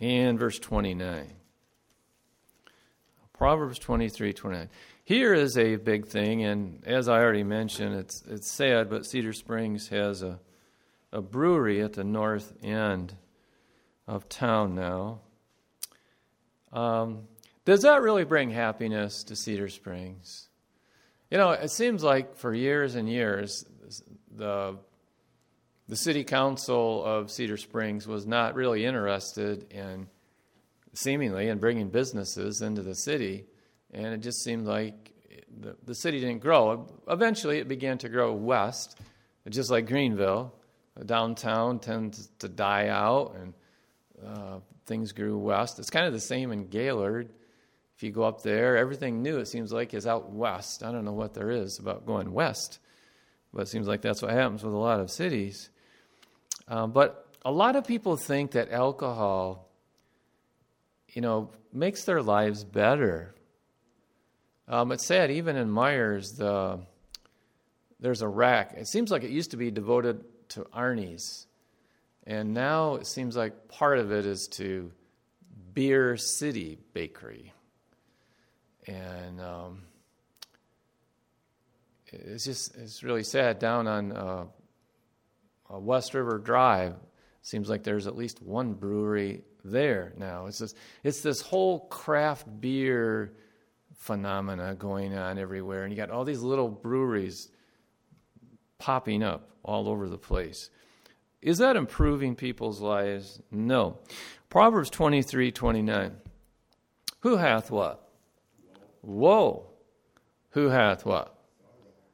and 0.00 0.38
verse 0.38 0.58
29. 0.58 1.41
Proverbs 3.42 3.80
23, 3.80 4.34
29. 4.34 4.68
Here 5.02 5.34
is 5.34 5.58
a 5.58 5.74
big 5.74 6.06
thing, 6.06 6.44
and 6.44 6.80
as 6.86 7.08
I 7.08 7.18
already 7.18 7.42
mentioned, 7.42 7.96
it's, 7.96 8.22
it's 8.30 8.48
sad, 8.48 8.88
but 8.88 9.04
Cedar 9.04 9.32
Springs 9.32 9.88
has 9.88 10.22
a, 10.22 10.38
a 11.10 11.20
brewery 11.20 11.82
at 11.82 11.94
the 11.94 12.04
north 12.04 12.52
end 12.62 13.16
of 14.06 14.28
town 14.28 14.76
now. 14.76 15.22
Um, 16.72 17.22
does 17.64 17.82
that 17.82 18.00
really 18.00 18.22
bring 18.22 18.52
happiness 18.52 19.24
to 19.24 19.34
Cedar 19.34 19.68
Springs? 19.68 20.48
You 21.28 21.36
know, 21.36 21.50
it 21.50 21.72
seems 21.72 22.04
like 22.04 22.36
for 22.36 22.54
years 22.54 22.94
and 22.94 23.08
years, 23.08 23.64
the 24.30 24.78
the 25.88 25.96
city 25.96 26.22
council 26.22 27.04
of 27.04 27.28
Cedar 27.28 27.56
Springs 27.56 28.06
was 28.06 28.24
not 28.24 28.54
really 28.54 28.84
interested 28.84 29.72
in 29.72 30.06
seemingly 30.94 31.48
and 31.48 31.60
bringing 31.60 31.88
businesses 31.88 32.62
into 32.62 32.82
the 32.82 32.94
city, 32.94 33.46
and 33.92 34.06
it 34.06 34.18
just 34.18 34.42
seemed 34.42 34.66
like 34.66 35.12
the, 35.60 35.76
the 35.84 35.94
city 35.94 36.20
didn't 36.20 36.40
grow. 36.40 36.86
Eventually, 37.08 37.58
it 37.58 37.68
began 37.68 37.98
to 37.98 38.08
grow 38.08 38.32
west, 38.32 38.98
just 39.48 39.70
like 39.70 39.86
Greenville. 39.86 40.54
Downtown 41.06 41.78
tends 41.78 42.28
to 42.40 42.48
die 42.48 42.88
out, 42.88 43.34
and 43.36 43.54
uh, 44.26 44.58
things 44.86 45.12
grew 45.12 45.38
west. 45.38 45.78
It's 45.78 45.90
kind 45.90 46.06
of 46.06 46.12
the 46.12 46.20
same 46.20 46.52
in 46.52 46.68
Gaylord. 46.68 47.30
If 47.96 48.02
you 48.02 48.10
go 48.10 48.24
up 48.24 48.42
there, 48.42 48.76
everything 48.76 49.22
new, 49.22 49.38
it 49.38 49.48
seems 49.48 49.72
like, 49.72 49.94
is 49.94 50.06
out 50.06 50.32
west. 50.32 50.82
I 50.82 50.92
don't 50.92 51.04
know 51.04 51.12
what 51.12 51.34
there 51.34 51.50
is 51.50 51.78
about 51.78 52.04
going 52.04 52.32
west, 52.32 52.78
but 53.54 53.62
it 53.62 53.68
seems 53.68 53.86
like 53.86 54.02
that's 54.02 54.20
what 54.20 54.32
happens 54.32 54.62
with 54.62 54.74
a 54.74 54.78
lot 54.78 55.00
of 55.00 55.10
cities. 55.10 55.70
Um, 56.68 56.92
but 56.92 57.26
a 57.44 57.52
lot 57.52 57.76
of 57.76 57.86
people 57.86 58.16
think 58.16 58.52
that 58.52 58.70
alcohol, 58.70 59.68
you 61.12 61.22
know, 61.22 61.50
makes 61.72 62.04
their 62.04 62.22
lives 62.22 62.64
better. 62.64 63.34
Um, 64.68 64.92
it's 64.92 65.06
sad, 65.06 65.30
even 65.30 65.56
in 65.56 65.68
Meijer's, 65.68 66.32
the, 66.32 66.80
there's 68.00 68.22
a 68.22 68.28
rack. 68.28 68.74
It 68.76 68.88
seems 68.88 69.10
like 69.10 69.22
it 69.22 69.30
used 69.30 69.50
to 69.52 69.56
be 69.56 69.70
devoted 69.70 70.24
to 70.50 70.62
Arnie's. 70.74 71.46
And 72.26 72.54
now 72.54 72.94
it 72.96 73.06
seems 73.06 73.36
like 73.36 73.68
part 73.68 73.98
of 73.98 74.12
it 74.12 74.26
is 74.26 74.48
to 74.52 74.92
Beer 75.74 76.16
City 76.16 76.78
Bakery 76.94 77.52
and 78.86 79.40
um, 79.40 79.82
it's 82.06 82.44
just 82.44 82.76
it's 82.76 83.02
really 83.02 83.22
sad. 83.22 83.58
Down 83.58 83.86
on 83.86 84.12
uh, 84.12 84.44
uh, 85.72 85.78
West 85.78 86.14
River 86.14 86.38
Drive, 86.38 86.94
seems 87.42 87.68
like 87.68 87.82
there's 87.84 88.06
at 88.06 88.16
least 88.16 88.42
one 88.42 88.74
brewery 88.74 89.42
there 89.64 90.12
now. 90.16 90.46
It's 90.46 90.58
this 90.58 90.74
it's 91.02 91.20
this 91.20 91.40
whole 91.40 91.80
craft 91.80 92.46
beer 92.60 93.32
phenomena 93.94 94.74
going 94.74 95.16
on 95.16 95.38
everywhere, 95.38 95.84
and 95.84 95.92
you 95.92 95.96
got 95.96 96.10
all 96.10 96.24
these 96.24 96.42
little 96.42 96.68
breweries 96.68 97.48
popping 98.78 99.22
up 99.22 99.48
all 99.62 99.88
over 99.88 100.08
the 100.08 100.18
place. 100.18 100.70
Is 101.40 101.58
that 101.58 101.76
improving 101.76 102.36
people's 102.36 102.80
lives? 102.80 103.40
No. 103.50 103.98
Proverbs 104.48 104.90
23 104.90 105.50
29. 105.52 106.16
Who 107.20 107.36
hath 107.36 107.70
what? 107.70 108.08
Woe. 109.02 109.66
Who 110.50 110.68
hath 110.68 111.06
what? 111.06 111.36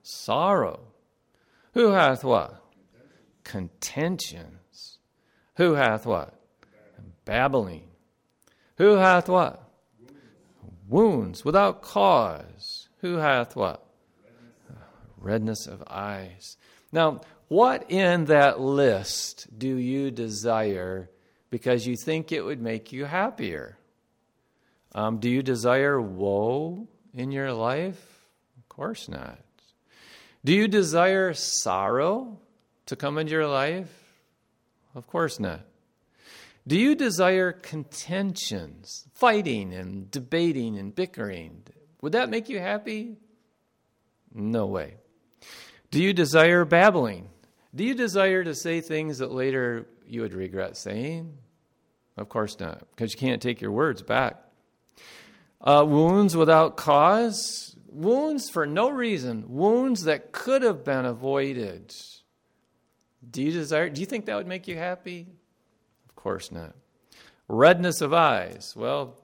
Sorrow. 0.03 0.81
Who 1.75 1.91
hath 1.91 2.25
what? 2.25 2.63
Contentions. 3.45 4.99
Who 5.57 5.75
hath 5.75 6.07
what? 6.07 6.38
Babbling. 7.29 7.83
Who 8.79 8.97
hath 8.97 9.29
what? 9.29 9.63
Wounds 10.89 11.45
without 11.45 11.83
cause. 11.83 12.89
Who 13.03 13.17
hath 13.17 13.55
what? 13.55 13.85
Redness 15.19 15.67
of 15.67 15.85
eyes. 15.91 16.57
Now, 16.91 17.21
what 17.49 17.91
in 17.91 18.25
that 18.27 18.61
list 18.61 19.47
do 19.59 19.69
you 19.69 20.11
desire 20.11 21.11
because 21.51 21.87
you 21.87 21.97
think 21.97 22.33
it 22.33 22.41
would 22.41 22.63
make 22.63 22.93
you 22.93 23.05
happier? 23.05 23.77
Um, 24.95 25.19
do 25.19 25.29
you 25.29 25.43
desire 25.43 26.01
woe 26.01 26.89
in 27.13 27.31
your 27.31 27.53
life? 27.53 28.03
Of 28.57 28.71
course 28.71 29.07
not. 29.07 29.39
Do 30.47 30.55
you 30.55 30.67
desire 30.67 31.35
sorrow 31.35 32.39
to 32.87 32.97
come 32.97 33.19
into 33.19 33.33
your 33.33 33.49
life? 33.49 33.93
Of 34.95 35.07
course 35.07 35.39
not. 35.39 35.61
Do 36.69 36.79
you 36.79 36.95
desire 36.95 37.51
contentions, 37.53 39.07
fighting 39.15 39.73
and 39.73 40.11
debating 40.11 40.77
and 40.77 40.95
bickering? 40.95 41.63
Would 42.03 42.13
that 42.13 42.29
make 42.29 42.51
you 42.51 42.59
happy? 42.59 43.17
No 44.35 44.67
way. 44.67 44.97
Do 45.91 46.03
you 46.03 46.13
desire 46.13 46.67
babbling? 46.67 47.31
Do 47.75 47.85
you 47.85 47.95
desire 47.95 48.45
to 48.45 48.55
say 48.55 48.83
things 48.83 49.17
that 49.19 49.33
later 49.33 49.87
you 50.07 50.21
would 50.21 50.35
regret 50.35 50.77
saying? 50.77 51.39
Of 52.19 52.29
course 52.29 52.61
not, 52.61 52.87
because 52.91 53.15
you 53.15 53.19
can't 53.19 53.41
take 53.41 53.63
your 53.63 53.73
words 53.73 54.03
back 54.03 54.37
Uh, 55.63 55.87
wounds 55.89 56.37
without 56.37 56.77
cause, 56.77 57.75
wounds 57.87 58.51
for 58.51 58.67
no 58.67 58.91
reason, 58.91 59.45
wounds 59.49 60.05
that 60.05 60.33
could 60.33 60.63
have 60.63 60.85
been 60.85 61.07
avoided. 61.07 61.95
Do 63.29 63.43
you 63.43 63.53
desire? 63.53 63.89
Do 63.89 64.01
you 64.03 64.07
think 64.07 64.27
that 64.27 64.37
would 64.37 64.47
make 64.47 64.69
you 64.69 64.77
happy? 64.77 65.38
Course 66.19 66.51
not. 66.51 66.75
Redness 67.47 68.01
of 68.01 68.13
eyes. 68.13 68.75
Well, 68.75 69.15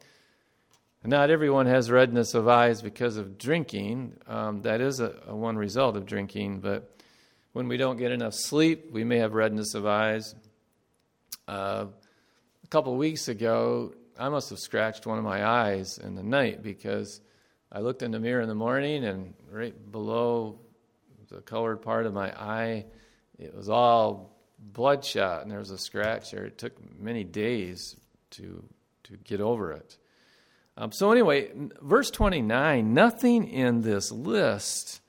not 1.03 1.29
everyone 1.29 1.67
has 1.67 1.91
redness 1.91 2.35
of 2.35 2.47
eyes 2.47 2.83
because 2.83 3.17
of 3.17 3.37
drinking. 3.37 4.17
Um, 4.29 4.63
that 4.63 4.81
is 4.81 5.01
a, 5.01 5.13
a, 5.27 5.35
one 5.35 5.57
result 5.57 5.97
of 5.97 6.07
drinking, 6.07 6.61
but 6.61 6.97
when 7.53 7.67
we 7.67 7.79
don't 7.79 7.97
get 7.97 8.13
enough 8.13 8.35
sleep, 8.35 8.93
we 8.93 9.03
may 9.03 9.19
have 9.19 9.35
redness 9.35 9.75
of 9.75 9.87
eyes. 9.87 10.37
Uh, 11.49 11.87
a 12.63 12.67
couple 12.69 12.97
weeks 12.97 13.27
ago, 13.27 13.93
I 14.17 14.29
must 14.29 14.51
have 14.51 14.61
scratched 14.61 15.05
one 15.05 15.19
of 15.19 15.25
my 15.25 15.45
eyes 15.45 15.99
in 15.99 16.15
the 16.15 16.23
night 16.23 16.63
because 16.63 17.21
I 17.73 17.81
looked 17.81 18.03
in 18.03 18.13
the 18.13 18.21
mirror 18.21 18.41
in 18.41 18.49
the 18.49 18.55
morning 18.55 19.05
and 19.05 19.35
right 19.51 19.75
below 19.91 20.61
the 21.29 21.41
colored 21.41 21.83
part 21.83 22.07
of 22.07 22.15
my 22.15 22.31
eye, 22.41 22.85
it 23.37 23.53
was 23.53 23.69
all 23.69 24.34
bloodshot 24.59 25.43
and 25.43 25.51
there 25.51 25.59
was 25.59 25.71
a 25.71 25.79
scratch 25.79 26.31
there. 26.31 26.45
It 26.45 26.59
took 26.59 26.73
many 26.99 27.25
days 27.25 27.97
to 28.31 28.65
to 29.05 29.17
get 29.19 29.41
over 29.41 29.73
it. 29.73 29.99
Um, 30.77 30.91
so 30.91 31.13
anyway, 31.13 31.51
verse 31.81 32.11
29, 32.11 32.95
nothing 32.95 33.49
in 33.49 33.83
this 33.83 34.11
list 34.11 35.01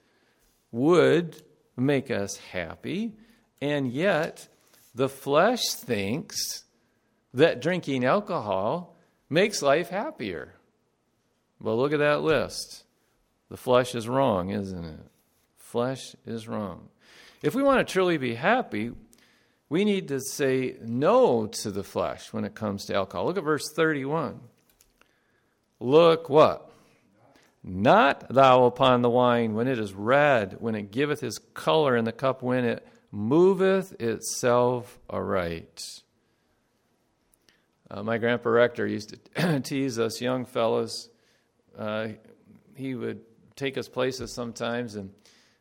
would 0.71 1.41
make 1.75 2.11
us 2.11 2.37
happy, 2.37 3.13
and 3.61 3.91
yet 3.91 4.47
the 4.93 5.09
flesh 5.09 5.73
thinks 5.73 6.65
that 7.33 7.61
drinking 7.61 8.05
alcohol 8.05 8.95
makes 9.29 9.61
life 9.61 9.89
happier. 9.89 10.53
Well, 11.59 11.77
look 11.77 11.93
at 11.93 11.99
that 11.99 12.21
list. 12.21 12.83
The 13.49 13.57
flesh 13.57 13.95
is 13.95 14.07
wrong, 14.07 14.49
isn't 14.49 14.85
it? 14.85 14.99
Flesh 15.57 16.15
is 16.25 16.47
wrong. 16.47 16.89
If 17.41 17.55
we 17.55 17.63
want 17.63 17.85
to 17.85 17.91
truly 17.91 18.17
be 18.17 18.35
happy, 18.35 18.91
we 19.75 19.83
need 19.83 20.07
to 20.07 20.21
say 20.21 20.77
no 20.81 21.47
to 21.47 21.69
the 21.69 21.83
flesh 21.83 22.31
when 22.31 22.45
it 22.45 22.55
comes 22.55 22.85
to 22.85 22.95
alcohol. 22.95 23.25
Look 23.25 23.37
at 23.37 23.43
verse 23.43 23.69
31. 23.75 24.39
Look 25.81 26.29
what? 26.29 26.71
Not 27.61 28.33
thou 28.33 28.63
upon 28.67 29.01
the 29.01 29.09
wine 29.09 29.53
when 29.53 29.67
it 29.67 29.77
is 29.77 29.91
red, 29.93 30.55
when 30.61 30.75
it 30.75 30.91
giveth 30.91 31.19
his 31.19 31.39
color 31.53 31.97
in 31.97 32.05
the 32.05 32.13
cup, 32.13 32.41
when 32.41 32.63
it 32.63 32.87
moveth 33.11 33.99
itself 33.99 34.97
aright. 35.09 35.83
Uh, 37.91 38.01
my 38.01 38.17
grandpa 38.17 38.51
rector 38.51 38.87
used 38.87 39.13
to 39.35 39.59
tease 39.65 39.99
us 39.99 40.21
young 40.21 40.45
fellows. 40.45 41.09
Uh, 41.77 42.07
he 42.77 42.95
would 42.95 43.19
take 43.57 43.77
us 43.77 43.89
places 43.89 44.33
sometimes, 44.33 44.95
and 44.95 45.11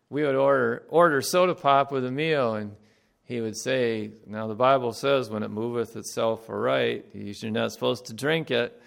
we 0.09 0.23
would 0.23 0.37
order 0.37 0.85
order 0.89 1.21
soda 1.21 1.57
pop 1.57 1.91
with 1.91 2.07
a 2.07 2.13
meal, 2.13 2.55
and 2.55 2.77
he 3.25 3.41
would 3.41 3.57
say, 3.57 4.11
Now 4.27 4.47
the 4.47 4.55
Bible 4.55 4.93
says, 4.93 5.31
when 5.31 5.43
it 5.43 5.51
moveth 5.51 5.97
itself 5.97 6.49
aright, 6.49 7.07
you're 7.13 7.51
not 7.51 7.73
supposed 7.73 8.07
to 8.07 8.15
drink 8.15 8.51
it. 8.51 8.81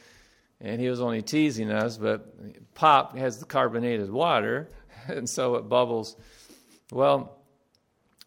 And 0.59 0.81
he 0.81 0.89
was 0.89 1.01
only 1.01 1.21
teasing 1.21 1.71
us, 1.71 1.97
but 1.97 2.73
pop 2.73 3.15
has 3.17 3.39
the 3.39 3.45
carbonated 3.45 4.09
water, 4.11 4.69
and 5.07 5.29
so 5.29 5.55
it 5.55 5.69
bubbles. 5.69 6.15
Well, 6.91 7.37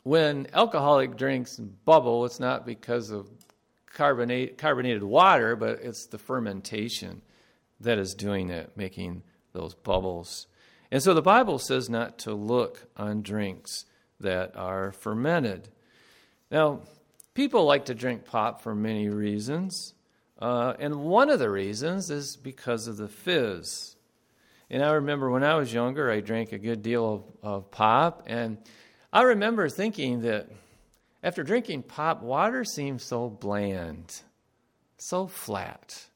when 0.03 0.47
alcoholic 0.53 1.17
drinks 1.17 1.57
bubble, 1.57 2.25
it's 2.25 2.41
not 2.41 2.65
because 2.65 3.11
of 3.11 3.29
carbonate, 3.93 4.59
carbonated 4.59 5.03
water, 5.03 5.57
but 5.57 5.81
it's 5.83 6.07
the 6.07 6.19
fermentation 6.19 7.23
that 7.81 7.99
is 7.99 8.15
doing 8.15 8.51
it, 8.51 8.71
making 8.77 9.23
those 9.53 9.75
bubbles. 9.75 10.47
And 10.91 11.03
so 11.03 11.15
the 11.15 11.23
Bible 11.23 11.59
says 11.59 11.89
not 11.89 12.19
to 12.21 12.35
look 12.35 12.87
on 12.97 13.23
drinks 13.23 13.87
that 14.19 14.57
are 14.57 14.93
fermented. 14.93 15.69
Now, 16.51 16.81
people 17.35 17.65
like 17.65 17.87
to 17.87 17.95
drink 17.95 18.25
pop 18.25 18.63
for 18.63 18.75
many 18.75 19.09
reasons. 19.09 19.95
Uh, 20.41 20.75
and 20.79 21.03
one 21.03 21.31
of 21.31 21.39
the 21.39 21.51
reasons 21.51 22.11
is 22.11 22.37
because 22.37 22.87
of 22.87 22.97
the 22.97 23.09
fizz. 23.09 23.97
And 24.69 24.83
I 24.83 24.93
remember 24.93 25.31
when 25.31 25.45
I 25.45 25.55
was 25.57 25.73
younger, 25.73 26.11
I 26.11 26.21
drank 26.21 26.53
a 26.53 26.59
good 26.59 26.83
deal 26.83 27.15
of, 27.43 27.49
of 27.49 27.71
pop. 27.71 28.25
And 28.27 28.59
I 29.13 29.23
remember 29.23 29.69
thinking 29.69 30.23
that 30.23 30.49
after 31.23 31.43
drinking 31.43 31.85
pop, 31.85 32.23
water 32.23 32.65
seemed 32.65 33.03
so 33.03 33.29
bland, 33.29 34.23
so 34.97 35.27
flat. 35.27 36.07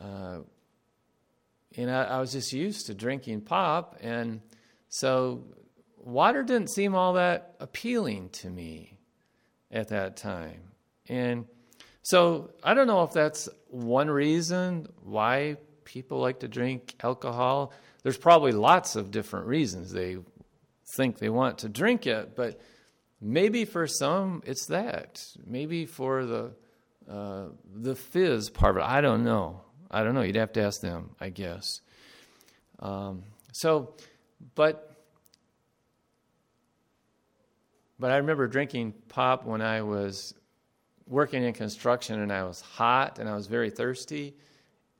Uh, 0.00 0.40
and 1.76 1.90
I, 1.90 2.04
I 2.04 2.20
was 2.20 2.32
just 2.32 2.52
used 2.52 2.86
to 2.86 2.94
drinking 2.94 3.42
pop. 3.42 3.96
And 4.00 4.42
so 4.88 5.44
water 5.96 6.42
didn't 6.42 6.70
seem 6.70 6.94
all 6.94 7.14
that 7.14 7.56
appealing 7.60 8.28
to 8.30 8.50
me 8.50 8.97
at 9.70 9.88
that 9.88 10.16
time. 10.16 10.60
And 11.08 11.46
so 12.02 12.50
I 12.62 12.74
don't 12.74 12.86
know 12.86 13.02
if 13.02 13.12
that's 13.12 13.48
one 13.68 14.10
reason 14.10 14.86
why 15.02 15.56
people 15.84 16.20
like 16.20 16.40
to 16.40 16.48
drink 16.48 16.94
alcohol. 17.02 17.72
There's 18.02 18.18
probably 18.18 18.52
lots 18.52 18.96
of 18.96 19.10
different 19.10 19.46
reasons 19.46 19.92
they 19.92 20.18
think 20.96 21.18
they 21.18 21.28
want 21.28 21.58
to 21.58 21.68
drink 21.68 22.06
it, 22.06 22.34
but 22.34 22.60
maybe 23.20 23.64
for 23.64 23.86
some 23.86 24.42
it's 24.46 24.66
that. 24.66 25.22
Maybe 25.46 25.86
for 25.86 26.24
the 26.24 26.52
uh, 27.10 27.46
the 27.74 27.94
fizz 27.94 28.50
part 28.50 28.76
of 28.76 28.82
it. 28.82 28.86
I 28.86 29.00
don't 29.00 29.24
know. 29.24 29.62
I 29.90 30.04
don't 30.04 30.14
know. 30.14 30.20
You'd 30.20 30.36
have 30.36 30.52
to 30.54 30.62
ask 30.62 30.80
them, 30.82 31.10
I 31.20 31.30
guess. 31.30 31.80
Um, 32.80 33.22
so, 33.52 33.94
but 34.54 34.87
But 37.98 38.10
I 38.10 38.18
remember 38.18 38.46
drinking 38.46 38.94
pop 39.08 39.44
when 39.44 39.60
I 39.60 39.82
was 39.82 40.34
working 41.06 41.42
in 41.42 41.52
construction 41.52 42.20
and 42.20 42.32
I 42.32 42.44
was 42.44 42.60
hot 42.60 43.18
and 43.18 43.28
I 43.28 43.34
was 43.34 43.46
very 43.46 43.70
thirsty. 43.70 44.34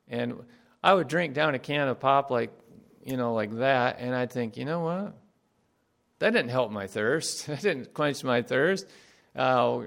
And 0.09 0.43
I 0.83 0.95
would 0.95 1.09
drink 1.09 1.35
down 1.35 1.55
a 1.55 1.59
can 1.59 1.89
of 1.89 2.01
pop 2.01 2.31
like, 2.31 2.51
you 3.05 3.17
know, 3.17 3.35
like 3.35 3.57
that. 3.59 3.99
And 4.01 4.15
I'd 4.15 4.33
think, 4.33 4.57
you 4.57 4.65
know 4.65 4.81
what? 4.81 5.15
That 6.19 6.33
didn't 6.33 6.51
help 6.51 6.71
my 6.71 6.87
thirst. 6.87 7.47
That 7.47 7.61
didn't 7.61 7.95
quench 7.95 8.25
my 8.25 8.43
thirst. 8.43 8.87
Uh, 9.37 9.83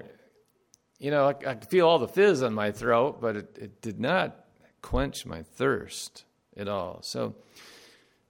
you 0.98 1.10
know, 1.10 1.26
I, 1.26 1.30
I, 1.30 1.54
could 1.54 1.68
feel 1.68 1.88
all 1.88 1.98
the 1.98 2.08
fizz 2.08 2.42
on 2.42 2.54
my 2.54 2.70
throat, 2.70 3.20
but 3.20 3.36
it, 3.36 3.58
it 3.60 3.82
did 3.82 4.00
not 4.00 4.46
quench 4.80 5.26
my 5.26 5.42
thirst 5.42 6.24
at 6.56 6.68
all. 6.68 7.00
So, 7.02 7.34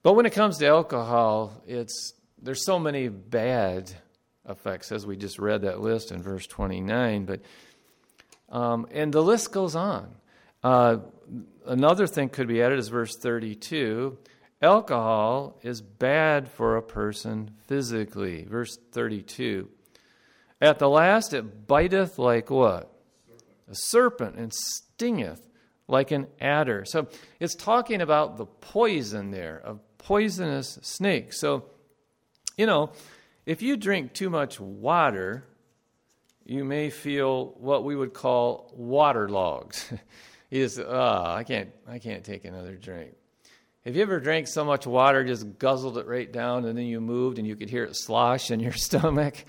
but 0.03 0.15
when 0.15 0.27
it 0.27 0.33
comes 0.33 0.59
to 0.59 0.67
alcohol, 0.67 1.63
it's 1.67 2.15
there's 2.41 2.65
so 2.65 2.79
many 2.79 3.09
bad 3.09 3.93
effects, 4.49 4.93
as 4.93 5.07
we 5.07 5.17
just 5.17 5.39
read 5.39 5.63
that 5.63 5.81
list 5.81 6.13
in 6.13 6.23
verse 6.23 6.47
29. 6.47 7.25
But 7.25 7.41
um, 8.49 8.87
and 8.91 9.13
the 9.13 9.23
list 9.23 9.53
goes 9.53 9.75
on. 9.75 10.15
Uh, 10.63 10.99
another 11.67 12.07
thing 12.07 12.29
could 12.29 12.49
be 12.49 12.63
added 12.63 12.79
is 12.79 12.89
verse 12.89 13.17
32. 13.17 14.19
Alcohol 14.61 15.59
is 15.63 15.81
bad 15.81 16.49
for 16.49 16.77
a 16.77 16.83
person 16.83 17.51
physically. 17.67 18.45
Verse 18.45 18.79
32. 18.93 19.69
At 20.61 20.79
the 20.79 20.89
last 20.89 21.35
it 21.35 21.67
biteth 21.67 22.19
like 22.19 22.51
what? 22.51 22.89
A 23.69 23.75
serpent 23.75 24.37
and 24.37 24.53
stingeth 24.53 25.41
like 25.89 26.13
an 26.13 26.29
adder. 26.41 26.85
So 26.85 27.09
it's 27.41 27.57
talking 27.57 28.01
about 28.01 28.37
the 28.37 28.47
poison 28.47 29.33
there 29.33 29.61
of 29.65 29.81
poisonous 29.99 30.79
snakes. 30.83 31.41
So, 31.41 31.65
you 32.57 32.67
know, 32.67 32.93
if 33.47 33.63
you 33.63 33.77
drink 33.77 34.13
too 34.13 34.31
much 34.31 34.61
water, 34.61 35.45
you 36.45 36.65
may 36.65 36.91
feel 36.91 37.55
what 37.59 37.85
we 37.85 37.97
would 37.97 38.15
call 38.15 38.73
waterlogged. 38.77 39.99
is 40.51 40.79
ah, 40.87 41.33
oh, 41.33 41.37
I 41.37 41.45
can't 41.45 41.71
I 41.89 41.99
can't 41.99 42.25
take 42.25 42.45
another 42.45 42.77
drink. 42.77 43.15
Have 43.85 43.97
you 43.97 44.03
ever 44.03 44.21
drank 44.21 44.47
so 44.47 44.65
much 44.65 44.87
water, 44.87 45.25
just 45.25 45.59
guzzled 45.59 45.99
it 45.99 46.07
right 46.07 46.31
down, 46.33 46.67
and 46.67 46.79
then 46.79 46.87
you 46.87 47.01
moved 47.01 47.39
and 47.39 47.47
you 47.47 47.57
could 47.57 47.69
hear 47.69 47.85
it 47.85 47.97
slosh 47.97 48.51
in 48.51 48.61
your 48.61 48.73
stomach? 48.89 49.45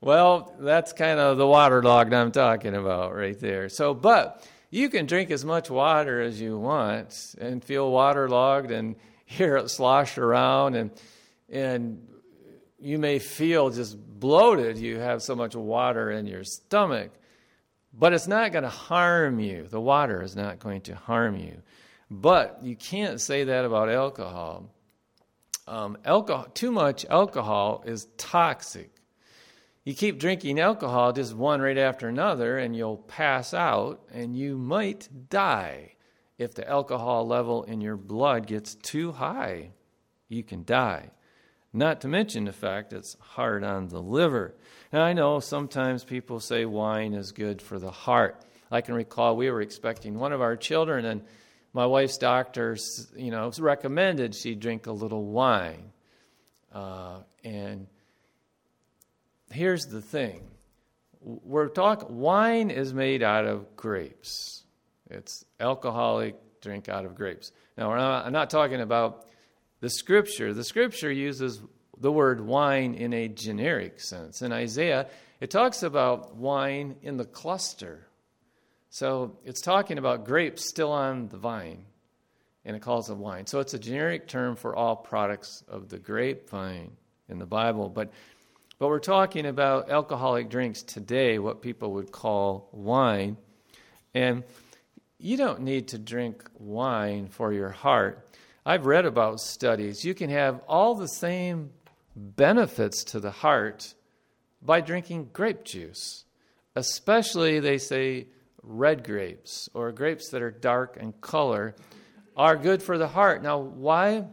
well, 0.00 0.54
that's 0.60 0.92
kind 0.92 1.18
of 1.18 1.36
the 1.36 1.46
waterlogged 1.46 2.12
I'm 2.14 2.32
talking 2.32 2.74
about 2.74 3.14
right 3.14 3.38
there. 3.38 3.68
So, 3.68 3.94
but 3.94 4.46
you 4.70 4.88
can 4.88 5.06
drink 5.06 5.30
as 5.32 5.44
much 5.44 5.68
water 5.70 6.20
as 6.20 6.40
you 6.40 6.56
want 6.56 7.34
and 7.40 7.62
feel 7.62 7.90
waterlogged 7.90 8.70
and 8.70 8.94
hear 9.26 9.56
it 9.56 9.70
slosh 9.70 10.18
around 10.18 10.76
and 10.76 10.90
and 11.48 12.06
you 12.80 12.98
may 12.98 13.18
feel 13.18 13.70
just 13.70 13.96
bloated, 14.18 14.78
you 14.78 14.98
have 14.98 15.22
so 15.22 15.34
much 15.34 15.54
water 15.54 16.10
in 16.10 16.26
your 16.26 16.44
stomach, 16.44 17.10
but 17.92 18.12
it's 18.12 18.28
not 18.28 18.52
going 18.52 18.64
to 18.64 18.70
harm 18.70 19.40
you. 19.40 19.66
The 19.68 19.80
water 19.80 20.22
is 20.22 20.36
not 20.36 20.58
going 20.58 20.82
to 20.82 20.94
harm 20.94 21.36
you. 21.36 21.62
But 22.10 22.60
you 22.62 22.76
can't 22.76 23.20
say 23.20 23.44
that 23.44 23.64
about 23.64 23.88
alcohol. 23.88 24.70
Um, 25.66 25.98
alcohol 26.04 26.46
too 26.52 26.72
much 26.72 27.06
alcohol 27.06 27.84
is 27.86 28.08
toxic. 28.16 28.90
You 29.84 29.94
keep 29.94 30.18
drinking 30.18 30.60
alcohol, 30.60 31.12
just 31.12 31.34
one 31.34 31.60
right 31.60 31.78
after 31.78 32.08
another, 32.08 32.58
and 32.58 32.76
you'll 32.76 32.98
pass 32.98 33.54
out 33.54 34.02
and 34.12 34.36
you 34.36 34.56
might 34.56 35.08
die 35.30 35.94
if 36.38 36.54
the 36.54 36.68
alcohol 36.68 37.26
level 37.26 37.64
in 37.64 37.80
your 37.80 37.96
blood 37.96 38.46
gets 38.46 38.74
too 38.74 39.12
high, 39.12 39.70
you 40.28 40.42
can 40.42 40.64
die. 40.64 41.10
Not 41.72 42.00
to 42.00 42.08
mention 42.08 42.44
the 42.44 42.52
fact 42.52 42.92
it's 42.92 43.16
hard 43.20 43.62
on 43.62 43.88
the 43.88 44.02
liver. 44.02 44.54
Now, 44.92 45.02
I 45.02 45.12
know 45.12 45.38
sometimes 45.38 46.02
people 46.02 46.40
say 46.40 46.64
wine 46.64 47.14
is 47.14 47.30
good 47.30 47.62
for 47.62 47.78
the 47.78 47.92
heart. 47.92 48.42
I 48.72 48.80
can 48.80 48.94
recall 48.94 49.36
we 49.36 49.50
were 49.50 49.60
expecting 49.60 50.18
one 50.18 50.32
of 50.32 50.40
our 50.40 50.56
children, 50.56 51.04
and 51.04 51.22
my 51.72 51.86
wife's 51.86 52.18
doctor, 52.18 52.76
you 53.16 53.30
know, 53.30 53.52
recommended 53.58 54.34
she 54.34 54.54
drink 54.56 54.86
a 54.86 54.92
little 54.92 55.24
wine. 55.24 55.92
Uh, 56.72 57.18
and 57.44 57.86
here's 59.52 59.86
the 59.86 60.02
thing: 60.02 60.42
we're 61.20 61.68
talking 61.68 62.18
wine 62.18 62.70
is 62.70 62.92
made 62.92 63.22
out 63.22 63.44
of 63.46 63.76
grapes. 63.76 64.64
It's 65.08 65.44
alcoholic 65.58 66.36
drink 66.60 66.88
out 66.88 67.04
of 67.04 67.14
grapes. 67.14 67.52
Now, 67.76 67.92
I'm 67.92 68.32
not 68.32 68.50
talking 68.50 68.80
about 68.80 69.26
the 69.80 69.90
scripture. 69.90 70.52
The 70.54 70.64
scripture 70.64 71.10
uses 71.10 71.60
the 71.98 72.12
word 72.12 72.40
wine 72.40 72.94
in 72.94 73.12
a 73.12 73.28
generic 73.28 74.00
sense. 74.00 74.42
In 74.42 74.52
Isaiah, 74.52 75.08
it 75.40 75.50
talks 75.50 75.82
about 75.82 76.36
wine 76.36 76.96
in 77.02 77.16
the 77.16 77.24
cluster. 77.24 78.06
So 78.90 79.38
it's 79.44 79.60
talking 79.60 79.98
about 79.98 80.24
grapes 80.24 80.68
still 80.68 80.92
on 80.92 81.28
the 81.28 81.36
vine, 81.36 81.84
and 82.64 82.74
it 82.74 82.82
calls 82.82 83.08
it 83.08 83.16
wine. 83.16 83.46
So 83.46 83.60
it's 83.60 83.74
a 83.74 83.78
generic 83.78 84.28
term 84.28 84.56
for 84.56 84.74
all 84.74 84.96
products 84.96 85.62
of 85.68 85.88
the 85.88 85.98
grapevine 85.98 86.92
in 87.28 87.38
the 87.38 87.46
Bible. 87.46 87.88
But, 87.88 88.12
but 88.78 88.88
we're 88.88 88.98
talking 88.98 89.46
about 89.46 89.90
alcoholic 89.90 90.50
drinks 90.50 90.82
today, 90.82 91.38
what 91.38 91.62
people 91.62 91.92
would 91.92 92.10
call 92.10 92.68
wine. 92.72 93.36
And 94.14 94.42
you 95.18 95.36
don't 95.36 95.60
need 95.60 95.88
to 95.88 95.98
drink 95.98 96.48
wine 96.58 97.28
for 97.28 97.52
your 97.52 97.68
heart. 97.68 98.26
I've 98.64 98.84
read 98.84 99.06
about 99.06 99.40
studies. 99.40 100.04
You 100.04 100.14
can 100.14 100.28
have 100.30 100.60
all 100.68 100.94
the 100.94 101.08
same 101.08 101.70
benefits 102.14 103.04
to 103.04 103.20
the 103.20 103.30
heart 103.30 103.94
by 104.60 104.82
drinking 104.82 105.30
grape 105.32 105.64
juice, 105.64 106.24
especially, 106.76 107.60
they 107.60 107.78
say, 107.78 108.26
red 108.62 109.04
grapes 109.04 109.70
or 109.72 109.92
grapes 109.92 110.30
that 110.30 110.42
are 110.42 110.50
dark 110.50 110.98
in 110.98 111.12
color 111.14 111.74
are 112.36 112.56
good 112.56 112.82
for 112.82 112.98
the 112.98 113.08
heart. 113.08 113.42
Now, 113.42 113.58
why, 113.58 114.26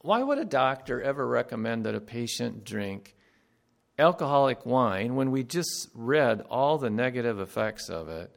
why 0.00 0.22
would 0.22 0.38
a 0.38 0.44
doctor 0.44 1.02
ever 1.02 1.26
recommend 1.26 1.84
that 1.84 1.94
a 1.94 2.00
patient 2.00 2.64
drink 2.64 3.14
alcoholic 3.98 4.64
wine 4.64 5.16
when 5.16 5.30
we 5.30 5.44
just 5.44 5.90
read 5.94 6.40
all 6.48 6.78
the 6.78 6.90
negative 6.90 7.40
effects 7.40 7.90
of 7.90 8.08
it? 8.08 8.34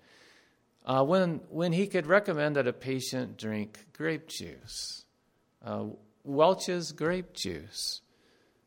Uh, 0.86 1.04
when, 1.04 1.41
when 1.50 1.74
he 1.74 1.88
could 1.88 2.08
recommend 2.08 2.56
that 2.56 2.67
a 2.67 2.74
patient 2.74 3.38
drink 3.38 3.80
grape 3.94 4.28
juice. 4.28 5.06
Uh, 5.63 5.86
Welch's 6.24 6.91
grape 6.91 7.34
juice 7.34 8.02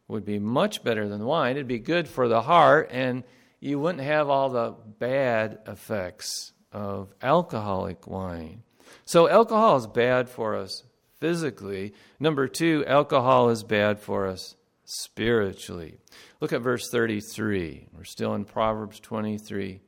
would 0.07 0.25
be 0.25 0.39
much 0.39 0.85
better 0.85 1.09
than 1.09 1.25
wine. 1.25 1.57
It'd 1.57 1.67
be 1.67 1.79
good 1.79 2.09
for 2.09 2.29
the 2.29 2.43
heart, 2.43 2.89
and 2.93 3.25
you 3.61 3.79
wouldn't 3.79 4.05
have 4.05 4.29
all 4.29 4.51
the 4.51 4.75
bad 4.99 5.59
effects 5.67 6.53
of 6.71 7.13
alcoholic 7.23 8.07
wine. 8.07 8.63
So, 9.05 9.29
alcohol 9.29 9.77
is 9.77 9.87
bad 9.87 10.29
for 10.29 10.57
us 10.57 10.85
physically. 11.21 11.95
Number 12.21 12.49
two, 12.49 12.85
alcohol 12.87 13.49
is 13.49 13.63
bad 13.63 13.99
for 13.99 14.27
us 14.27 14.57
spiritually. 14.85 15.99
Look 16.41 16.53
at 16.53 16.61
verse 16.61 16.91
33. 16.91 17.89
We're 17.97 18.05
still 18.05 18.35
in 18.35 18.45
Proverbs 18.45 19.01
23 19.01 19.81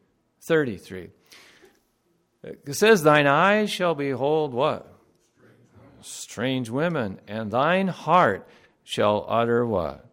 33. 0.46 1.10
It 2.42 2.74
says, 2.74 3.02
Thine 3.02 3.26
eyes 3.26 3.70
shall 3.70 3.94
behold 3.94 4.52
what? 4.52 4.92
Strange 6.00 6.70
women, 6.70 7.20
and 7.26 7.50
thine 7.50 7.88
heart 7.88 8.48
shall 8.84 9.26
utter 9.28 9.66
what? 9.66 10.06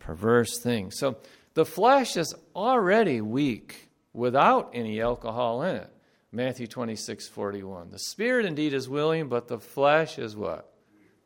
Perverse 0.00 0.58
things. 0.58 0.98
So 0.98 1.18
the 1.54 1.64
flesh 1.64 2.16
is 2.16 2.34
already 2.54 3.20
weak 3.20 3.90
without 4.12 4.70
any 4.74 5.00
alcohol 5.00 5.62
in 5.62 5.76
it. 5.76 5.90
Matthew 6.32 6.66
26, 6.66 7.28
41. 7.28 7.90
The 7.90 7.98
spirit 7.98 8.44
indeed 8.44 8.74
is 8.74 8.88
willing, 8.88 9.28
but 9.28 9.48
the 9.48 9.58
flesh 9.58 10.18
is 10.18 10.36
what? 10.36 10.72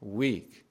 Weak. 0.01 0.64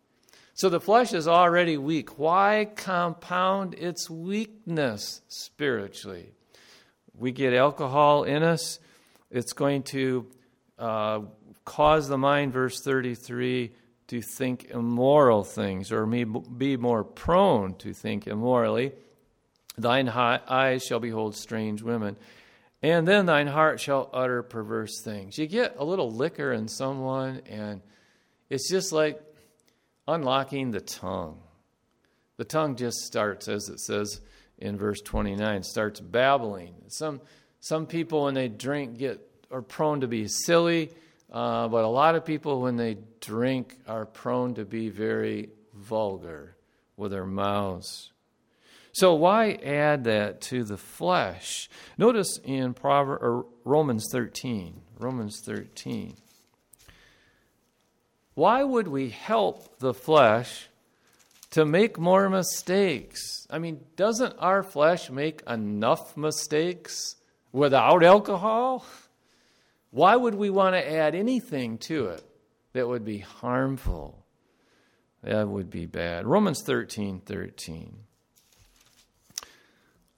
So 0.53 0.69
the 0.69 0.79
flesh 0.79 1.13
is 1.13 1.27
already 1.27 1.77
weak. 1.77 2.19
Why 2.19 2.69
compound 2.75 3.73
its 3.75 4.09
weakness 4.09 5.21
spiritually? 5.27 6.31
We 7.17 7.31
get 7.31 7.53
alcohol 7.53 8.23
in 8.23 8.43
us 8.43 8.79
it's 9.31 9.53
going 9.53 9.83
to 9.83 10.25
uh, 10.77 11.21
cause 11.65 12.07
the 12.07 12.17
mind, 12.17 12.53
verse 12.53 12.81
33, 12.81 13.71
to 14.07 14.21
think 14.21 14.65
immoral 14.71 15.43
things 15.43 15.91
or 15.91 16.05
be 16.05 16.77
more 16.77 17.03
prone 17.03 17.75
to 17.75 17.93
think 17.93 18.27
immorally. 18.27 18.91
Thine 19.77 20.09
eyes 20.09 20.83
shall 20.83 20.99
behold 20.99 21.35
strange 21.35 21.81
women, 21.81 22.17
and 22.81 23.07
then 23.07 23.25
thine 23.27 23.47
heart 23.47 23.79
shall 23.79 24.09
utter 24.13 24.41
perverse 24.41 25.01
things. 25.01 25.37
You 25.37 25.47
get 25.47 25.75
a 25.77 25.85
little 25.85 26.11
liquor 26.11 26.51
in 26.51 26.67
someone, 26.67 27.41
and 27.45 27.81
it's 28.49 28.69
just 28.69 28.91
like 28.91 29.21
unlocking 30.07 30.71
the 30.71 30.81
tongue. 30.81 31.39
The 32.37 32.45
tongue 32.45 32.77
just 32.77 32.97
starts, 33.05 33.47
as 33.47 33.69
it 33.69 33.79
says 33.79 34.21
in 34.57 34.77
verse 34.77 35.01
29, 35.01 35.63
starts 35.63 35.99
babbling. 35.99 36.73
Some 36.87 37.21
some 37.59 37.85
people, 37.85 38.23
when 38.23 38.33
they 38.33 38.47
drink, 38.47 38.97
get 38.97 39.19
are 39.51 39.61
prone 39.61 40.01
to 40.01 40.07
be 40.07 40.27
silly, 40.27 40.91
uh, 41.31 41.67
but 41.67 41.83
a 41.83 41.87
lot 41.87 42.15
of 42.15 42.25
people, 42.25 42.61
when 42.61 42.75
they 42.75 42.97
drink, 43.19 43.75
are 43.87 44.05
prone 44.05 44.53
to 44.55 44.65
be 44.65 44.89
very 44.89 45.49
vulgar 45.73 46.55
with 46.97 47.11
their 47.11 47.25
mouths. 47.25 48.11
So 48.91 49.13
why 49.13 49.53
add 49.63 50.05
that 50.05 50.41
to 50.41 50.63
the 50.63 50.77
flesh? 50.77 51.69
Notice 51.97 52.39
in 52.43 52.73
Proverbs, 52.73 53.23
or 53.23 53.45
Romans 53.63 54.05
13. 54.11 54.81
Romans 54.97 55.41
13. 55.45 56.15
Why 58.33 58.63
would 58.63 58.87
we 58.87 59.09
help 59.09 59.79
the 59.79 59.93
flesh 59.93 60.69
to 61.51 61.65
make 61.65 61.97
more 61.97 62.29
mistakes? 62.29 63.45
I 63.49 63.59
mean, 63.59 63.79
doesn't 63.95 64.35
our 64.39 64.63
flesh 64.63 65.09
make 65.09 65.41
enough 65.47 66.17
mistakes? 66.17 67.15
Without 67.51 68.03
alcohol? 68.03 68.85
Why 69.91 70.15
would 70.15 70.35
we 70.35 70.49
want 70.49 70.75
to 70.75 70.91
add 70.91 71.15
anything 71.15 71.77
to 71.79 72.07
it 72.07 72.23
that 72.73 72.87
would 72.87 73.03
be 73.03 73.19
harmful? 73.19 74.25
That 75.23 75.47
would 75.47 75.69
be 75.69 75.85
bad. 75.85 76.25
Romans 76.25 76.61
13 76.61 77.21
13. 77.21 77.97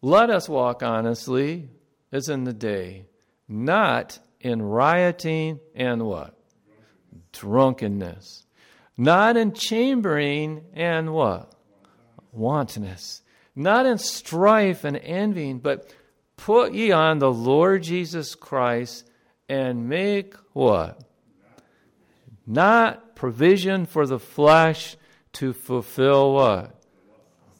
Let 0.02 0.30
us 0.30 0.50
walk 0.50 0.84
honestly 0.84 1.70
as 2.12 2.28
in 2.28 2.44
the 2.44 2.54
day, 2.54 3.06
not 3.48 4.20
in 4.40 4.62
rioting 4.62 5.60
and 5.76 6.04
what? 6.04 6.38
Drunkenness. 7.32 8.46
Not 8.98 9.38
in 9.38 9.54
chambering 9.54 10.66
and 10.74 11.14
what? 11.14 11.54
Wantonness. 12.32 13.22
Not 13.56 13.86
in 13.86 13.98
strife 13.98 14.84
and 14.84 14.98
envying, 14.98 15.60
but 15.60 15.90
Put 16.42 16.74
ye 16.74 16.92
on 16.92 17.20
the 17.20 17.32
Lord 17.32 17.84
Jesus 17.84 18.34
Christ 18.34 19.08
and 19.48 19.88
make 19.88 20.34
what? 20.54 21.00
Not 22.48 23.16
provision 23.16 23.86
for 23.86 24.08
the 24.08 24.18
flesh 24.18 24.98
to 25.34 25.54
fulfill 25.54 26.34
what? 26.34 26.82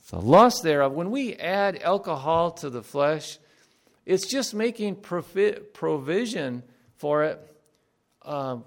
The 0.10 0.20
lust 0.20 0.64
thereof. 0.64 0.94
When 0.94 1.12
we 1.12 1.36
add 1.36 1.78
alcohol 1.78 2.54
to 2.54 2.72
the 2.72 2.82
flesh, 2.82 3.38
it's 4.04 4.26
just 4.26 4.56
making 4.56 4.96
provision 4.96 6.64
for 6.96 7.24
it 7.26 7.56
uh, 8.24 8.58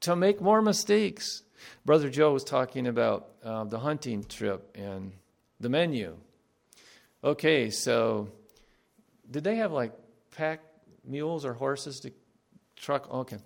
to 0.00 0.16
make 0.16 0.40
more 0.40 0.60
mistakes. 0.60 1.44
Brother 1.84 2.10
Joe 2.10 2.32
was 2.32 2.42
talking 2.42 2.88
about 2.88 3.28
uh, 3.44 3.62
the 3.62 3.78
hunting 3.78 4.24
trip 4.24 4.76
and 4.76 5.12
the 5.60 5.68
menu. 5.68 6.16
Okay, 7.22 7.70
so 7.70 8.26
did 9.32 9.44
they 9.44 9.56
have 9.56 9.72
like 9.72 9.92
pack 10.36 10.60
mules 11.04 11.44
or 11.44 11.54
horses 11.54 12.00
to 12.00 12.12
truck? 12.76 13.10
Okay. 13.10 13.38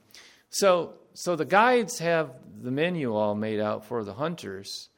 So, 0.51 0.94
so 1.14 1.37
the 1.37 1.44
guides 1.44 1.99
have 1.99 2.31
the 2.62 2.70
menu 2.70 3.14
all 3.14 3.35
made 3.35 3.61
out 3.61 3.85
for 3.87 4.05
the 4.05 4.14
hunters, 4.14 4.88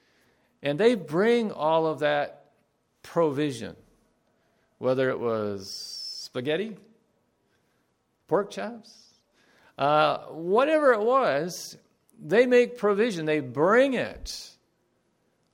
and 0.63 0.79
they 0.79 0.95
bring 0.95 1.53
all 1.53 1.87
of 1.87 2.01
that 2.01 2.51
provision, 3.03 3.77
whether 4.79 5.11
it 5.11 5.19
was 5.19 5.71
spaghetti, 6.25 6.77
pork 8.27 8.51
chops, 8.51 9.09
uh, 9.79 10.19
whatever 10.27 10.93
it 10.93 11.01
was, 11.01 11.77
they 12.21 12.47
make 12.47 12.79
provision. 12.79 13.27
They 13.27 13.41
bring 13.41 13.95
it. 13.95 14.51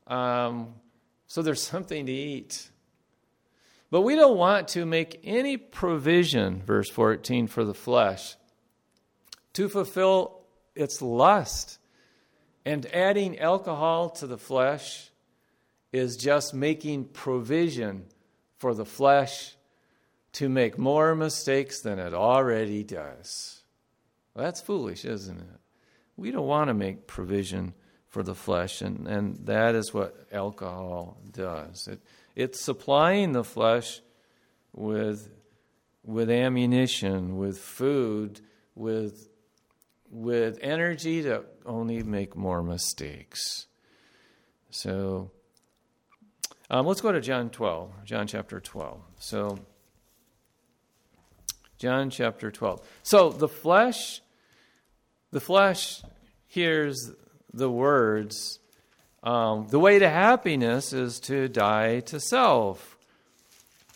Um, 0.07 0.75
so 1.27 1.43
there's 1.43 1.63
something 1.63 2.07
to 2.07 2.13
eat. 2.13 2.71
But 3.95 4.01
we 4.01 4.17
don't 4.17 4.37
want 4.37 4.67
to 4.71 4.85
make 4.85 5.21
any 5.23 5.57
provision, 5.57 6.65
verse 6.67 6.91
14, 6.91 7.47
for 7.47 7.65
the 7.65 7.75
flesh 7.75 8.35
to 9.53 9.69
fulfill 9.69 10.41
its 10.75 11.01
lust. 11.01 11.79
And 12.65 12.87
adding 12.87 13.39
alcohol 13.39 14.11
to 14.11 14.27
the 14.27 14.37
flesh 14.37 15.13
is 15.93 16.17
just 16.17 16.53
making 16.55 17.05
provision 17.05 18.07
for 18.59 18.75
the 18.75 18.85
flesh 18.85 19.55
to 20.33 20.49
make 20.49 20.77
more 20.77 21.15
mistakes 21.15 21.81
than 21.83 22.01
it 22.01 22.15
already 22.15 22.83
does. 22.83 23.63
Well, 24.35 24.45
that's 24.45 24.61
foolish, 24.61 25.05
isn't 25.05 25.39
it? 25.39 25.61
We 26.17 26.33
don't 26.33 26.49
want 26.49 26.67
to 26.67 26.75
make 26.75 27.07
provision 27.07 27.75
for 28.09 28.25
the 28.25 28.35
flesh, 28.35 28.83
and, 28.83 29.07
and 29.07 29.47
that 29.47 29.77
is 29.77 29.95
what 29.95 30.27
alcohol 30.33 31.17
does. 31.31 31.87
It, 31.87 32.01
it's 32.35 32.61
supplying 32.61 33.33
the 33.33 33.45
flesh 33.45 34.01
with, 34.73 35.31
with 36.05 36.31
ammunition, 36.31 37.37
with 37.37 37.59
food, 37.59 38.41
with, 38.75 39.29
with 40.11 40.59
energy 40.63 41.23
to 41.23 41.45
only 41.65 42.03
make 42.03 42.37
more 42.37 42.63
mistakes. 42.63 43.67
So 44.71 45.31
um, 46.71 46.87
let's 46.87 47.01
go 47.01 47.13
to 47.13 47.21
John 47.21 47.51
12, 47.51 48.05
John 48.05 48.27
chapter 48.27 48.59
12. 48.59 49.01
So, 49.19 49.59
John 51.79 52.11
chapter 52.11 52.51
12. 52.51 52.81
So 53.03 53.31
the 53.31 53.49
flesh, 53.49 54.23
the 55.31 55.41
flesh 55.41 56.03
hears 56.47 57.13
the 57.53 57.71
words, 57.71 58.59
um, 59.25 59.67
the 59.69 59.79
way 59.79 59.99
to 59.99 60.09
happiness 60.09 60.93
is 60.93 61.19
to 61.21 61.49
die 61.49 62.01
to 62.01 62.21
self. 62.21 62.99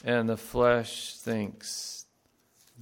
And 0.02 0.28
the 0.28 0.36
flesh 0.36 1.16
thinks 1.18 2.06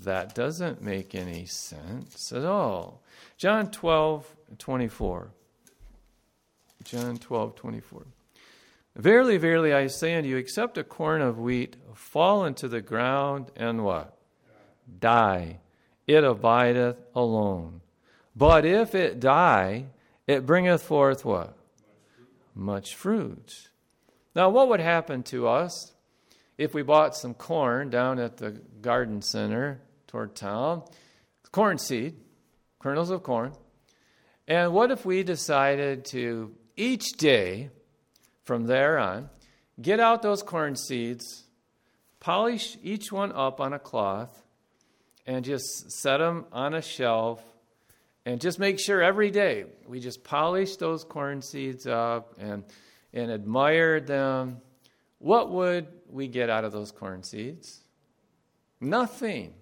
that 0.04 0.34
doesn't 0.34 0.80
make 0.80 1.14
any 1.14 1.46
sense 1.46 2.32
at 2.32 2.44
all. 2.44 3.02
John 3.36 3.70
12, 3.70 4.36
24. 4.58 5.30
John 6.84 7.16
12, 7.18 7.56
24. 7.56 8.06
Verily, 8.94 9.36
verily, 9.38 9.74
I 9.74 9.88
say 9.88 10.14
unto 10.14 10.28
you, 10.28 10.36
except 10.36 10.78
a 10.78 10.84
corn 10.84 11.20
of 11.20 11.38
wheat 11.38 11.76
fall 11.94 12.44
into 12.44 12.68
the 12.68 12.80
ground 12.80 13.50
and 13.56 13.84
what? 13.84 14.16
Die. 15.00 15.58
It 16.06 16.22
abideth 16.22 16.96
alone. 17.14 17.80
But 18.36 18.64
if 18.64 18.94
it 18.94 19.18
die, 19.18 19.86
it 20.26 20.46
bringeth 20.46 20.82
forth 20.82 21.24
what? 21.24 21.55
Much 22.58 22.96
fruit. 22.96 23.68
Now, 24.34 24.48
what 24.48 24.68
would 24.70 24.80
happen 24.80 25.22
to 25.24 25.46
us 25.46 25.92
if 26.56 26.72
we 26.72 26.82
bought 26.82 27.14
some 27.14 27.34
corn 27.34 27.90
down 27.90 28.18
at 28.18 28.38
the 28.38 28.52
garden 28.80 29.20
center 29.20 29.82
toward 30.06 30.34
town? 30.34 30.82
Corn 31.52 31.76
seed, 31.76 32.16
kernels 32.80 33.10
of 33.10 33.22
corn. 33.22 33.52
And 34.48 34.72
what 34.72 34.90
if 34.90 35.04
we 35.04 35.22
decided 35.22 36.06
to 36.06 36.54
each 36.76 37.12
day 37.18 37.70
from 38.44 38.64
there 38.66 38.98
on, 38.98 39.28
get 39.80 40.00
out 40.00 40.22
those 40.22 40.42
corn 40.42 40.76
seeds, 40.76 41.44
polish 42.20 42.78
each 42.82 43.12
one 43.12 43.32
up 43.32 43.60
on 43.60 43.72
a 43.72 43.78
cloth, 43.78 44.44
and 45.26 45.44
just 45.44 45.90
set 45.90 46.18
them 46.18 46.46
on 46.52 46.72
a 46.72 46.80
shelf. 46.80 47.42
And 48.26 48.40
just 48.40 48.58
make 48.58 48.80
sure 48.80 49.00
every 49.00 49.30
day 49.30 49.66
we 49.86 50.00
just 50.00 50.24
polish 50.24 50.76
those 50.76 51.04
corn 51.04 51.40
seeds 51.40 51.86
up 51.86 52.34
and, 52.38 52.64
and 53.12 53.30
admire 53.30 54.00
them. 54.00 54.60
What 55.18 55.50
would 55.52 55.86
we 56.10 56.26
get 56.26 56.50
out 56.50 56.64
of 56.64 56.72
those 56.72 56.90
corn 56.90 57.22
seeds? 57.22 57.84
Nothing. 58.80 59.54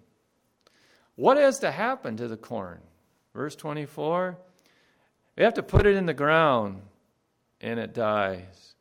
What 1.15 1.37
has 1.37 1.59
to 1.61 1.71
happen 1.71 2.17
to 2.17 2.27
the 2.27 2.39
corn? 2.39 2.81
Verse 3.35 3.55
24 3.55 4.39
we 5.37 5.43
have 5.43 5.55
to 5.55 5.63
put 5.65 5.85
it 5.85 5.97
in 5.97 6.07
the 6.07 6.15
ground 6.15 6.83
and 7.61 7.81
it 7.81 7.93
dies 7.93 8.77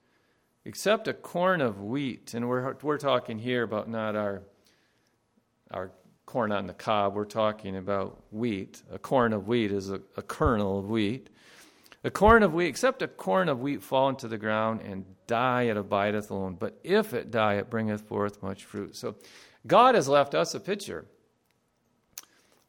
except 0.65 1.07
a 1.07 1.13
corn 1.13 1.61
of 1.61 1.81
wheat. 1.81 2.33
And 2.33 2.47
we're, 2.47 2.75
we're 2.83 2.97
talking 2.97 3.39
here 3.39 3.63
about 3.63 3.89
not 3.89 4.15
our, 4.15 4.43
our 5.71 5.91
corn 6.25 6.51
on 6.51 6.67
the 6.67 6.73
cob, 6.73 7.15
we're 7.15 7.25
talking 7.25 7.75
about 7.75 8.23
wheat. 8.31 8.81
A 8.91 8.99
corn 8.99 9.33
of 9.33 9.47
wheat 9.47 9.71
is 9.71 9.89
a, 9.89 10.01
a 10.15 10.21
kernel 10.21 10.79
of 10.79 10.89
wheat. 10.89 11.29
A 12.03 12.11
corn 12.11 12.43
of 12.43 12.53
wheat, 12.53 12.67
except 12.67 13.01
a 13.01 13.07
corn 13.07 13.47
of 13.47 13.59
wheat 13.59 13.81
fall 13.81 14.09
into 14.09 14.27
the 14.27 14.37
ground 14.37 14.81
and 14.81 15.05
die, 15.27 15.63
it 15.63 15.77
abideth 15.77 16.31
alone. 16.31 16.57
But 16.59 16.79
if 16.83 17.13
it 17.13 17.31
die, 17.31 17.55
it 17.55 17.69
bringeth 17.69 18.01
forth 18.01 18.43
much 18.43 18.65
fruit. 18.65 18.95
So 18.95 19.15
God 19.65 19.95
has 19.95 20.09
left 20.09 20.35
us 20.35 20.53
a 20.53 20.59
picture. 20.59 21.05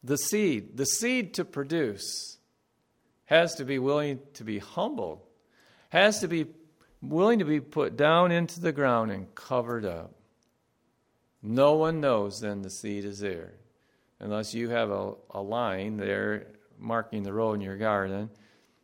The 0.03 0.17
seed, 0.17 0.77
the 0.77 0.85
seed 0.85 1.33
to 1.35 1.45
produce, 1.45 2.37
has 3.25 3.55
to 3.55 3.65
be 3.65 3.79
willing 3.79 4.19
to 4.35 4.43
be 4.43 4.59
humbled, 4.59 5.21
has 5.89 6.19
to 6.19 6.27
be 6.27 6.45
willing 7.01 7.39
to 7.39 7.45
be 7.45 7.59
put 7.59 7.97
down 7.97 8.31
into 8.31 8.59
the 8.59 8.71
ground 8.71 9.11
and 9.11 9.33
covered 9.35 9.85
up. 9.85 10.13
No 11.47 11.73
one 11.73 12.01
knows 12.01 12.39
then 12.39 12.61
the 12.61 12.69
seed 12.69 13.05
is 13.05 13.19
there, 13.19 13.53
unless 14.19 14.53
you 14.53 14.69
have 14.69 14.89
a, 14.89 15.13
a 15.31 15.41
line 15.41 15.97
there 15.97 16.47
marking 16.79 17.23
the 17.23 17.33
row 17.33 17.53
in 17.53 17.61
your 17.61 17.77
garden. 17.77 18.29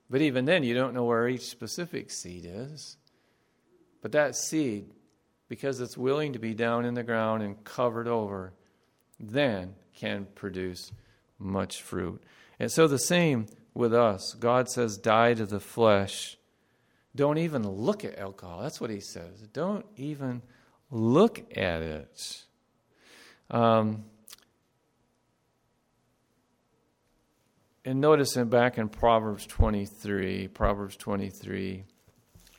But 0.10 0.22
even 0.22 0.46
then, 0.46 0.64
you 0.64 0.74
don't 0.74 0.94
know 0.94 1.06
where 1.06 1.28
each 1.28 1.48
specific 1.50 2.12
seed 2.12 2.46
is. 2.46 2.98
But 4.02 4.12
that 4.12 4.36
seed, 4.36 4.92
because 5.48 5.80
it's 5.80 5.98
willing 5.98 6.34
to 6.34 6.40
be 6.40 6.54
down 6.54 6.86
in 6.86 6.94
the 6.94 7.04
ground 7.04 7.44
and 7.44 7.64
covered 7.64 8.08
over, 8.08 8.54
then 9.20 9.76
can 9.96 10.28
produce 10.36 10.92
much 11.40 11.82
fruit. 11.82 12.22
And 12.60 12.72
so 12.72 12.88
the 12.88 13.00
same 13.00 13.48
with 13.74 13.94
us. 13.94 14.36
God 14.40 14.70
says, 14.70 14.98
die 14.98 15.34
to 15.34 15.46
the 15.46 15.60
flesh 15.60 16.38
don't 17.16 17.38
even 17.38 17.68
look 17.68 18.06
at 18.06 18.18
alcohol. 18.18 18.62
That's 18.62 18.80
what 18.80 18.90
he 18.90 19.00
says. 19.00 19.48
Don't 19.52 19.86
even 19.98 20.42
look 20.90 21.40
at 21.58 21.82
it. 21.82 22.46
Um, 23.52 24.06
and 27.84 28.00
notice 28.00 28.38
in 28.38 28.48
back 28.48 28.78
in 28.78 28.88
Proverbs 28.88 29.46
23, 29.46 30.48
Proverbs 30.48 30.96
23 30.96 31.84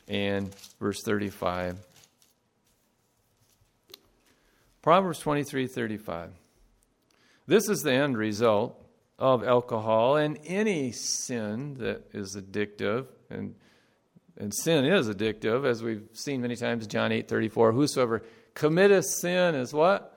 and 0.07 0.53
verse 0.79 1.01
35. 1.03 1.79
Proverbs 4.83 5.17
23 5.19 5.65
35. 5.65 6.29
This 7.47 7.69
is 7.69 7.81
the 7.81 7.93
end 7.93 8.17
result 8.17 8.79
of 9.17 9.43
alcohol 9.43 10.17
and 10.17 10.37
any 10.45 10.91
sin 10.91 11.75
that 11.75 12.03
is 12.13 12.35
addictive 12.35 13.07
and 13.29 13.55
and 14.35 14.51
sin 14.53 14.85
is 14.85 15.07
addictive, 15.07 15.63
as 15.63 15.83
we've 15.83 16.07
seen 16.13 16.41
many 16.41 16.55
times, 16.55 16.87
John 16.87 17.11
8 17.11 17.27
34. 17.27 17.71
Whosoever 17.71 18.23
committeth 18.55 19.05
sin 19.05 19.55
is 19.55 19.73
what? 19.73 20.12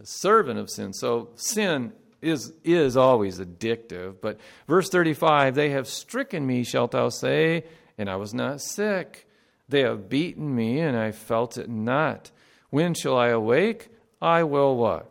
A 0.00 0.06
servant 0.06 0.58
of 0.58 0.70
sin. 0.70 0.92
So 0.92 1.30
sin 1.36 1.92
is, 2.20 2.52
is 2.64 2.96
always 2.96 3.38
addictive. 3.38 4.16
But 4.20 4.38
verse 4.66 4.88
35 4.88 5.54
They 5.54 5.70
have 5.70 5.88
stricken 5.88 6.46
me, 6.46 6.64
shalt 6.64 6.92
thou 6.92 7.08
say, 7.08 7.64
and 7.98 8.10
I 8.10 8.16
was 8.16 8.34
not 8.34 8.60
sick. 8.60 9.26
They 9.68 9.80
have 9.80 10.08
beaten 10.08 10.54
me, 10.54 10.80
and 10.80 10.96
I 10.96 11.10
felt 11.10 11.58
it 11.58 11.68
not. 11.68 12.30
When 12.70 12.94
shall 12.94 13.16
I 13.16 13.28
awake? 13.28 13.88
I 14.20 14.44
will 14.44 14.76
what? 14.76 15.10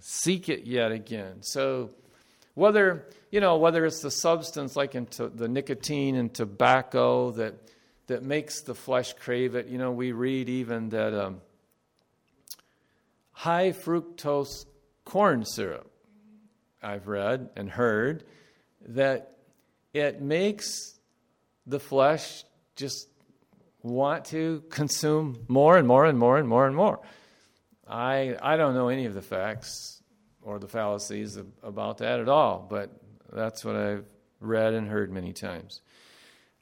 Seek 0.00 0.48
it 0.48 0.64
yet 0.64 0.92
again. 0.92 1.42
So 1.42 1.90
whether 2.54 3.06
you 3.30 3.40
know, 3.40 3.58
whether 3.58 3.84
it's 3.84 4.00
the 4.00 4.10
substance 4.10 4.74
like 4.74 4.94
into 4.94 5.28
the 5.28 5.48
nicotine 5.48 6.16
and 6.16 6.32
tobacco 6.32 7.30
that 7.32 7.54
that 8.08 8.24
makes 8.24 8.62
the 8.62 8.74
flesh 8.74 9.12
crave 9.12 9.54
it. 9.54 9.68
You 9.68 9.78
know, 9.78 9.92
we 9.92 10.10
read 10.10 10.48
even 10.48 10.88
that 10.88 11.14
um, 11.14 11.40
high 13.40 13.70
fructose 13.70 14.66
corn 15.06 15.46
syrup. 15.46 15.90
I've 16.82 17.08
read 17.08 17.48
and 17.56 17.70
heard 17.70 18.24
that 18.88 19.38
it 19.94 20.20
makes 20.20 20.98
the 21.66 21.80
flesh 21.80 22.44
just 22.76 23.08
want 23.82 24.26
to 24.26 24.62
consume 24.68 25.46
more 25.48 25.78
and 25.78 25.88
more 25.88 26.04
and 26.04 26.18
more 26.18 26.36
and 26.36 26.46
more 26.46 26.66
and 26.66 26.76
more. 26.76 27.00
I 27.88 28.36
I 28.42 28.58
don't 28.58 28.74
know 28.74 28.88
any 28.88 29.06
of 29.06 29.14
the 29.14 29.22
facts 29.22 30.02
or 30.42 30.58
the 30.58 30.68
fallacies 30.68 31.38
about 31.62 31.98
that 31.98 32.20
at 32.20 32.28
all, 32.28 32.66
but 32.68 32.90
that's 33.32 33.64
what 33.64 33.74
I've 33.74 34.04
read 34.40 34.74
and 34.74 34.86
heard 34.86 35.10
many 35.10 35.32
times. 35.32 35.80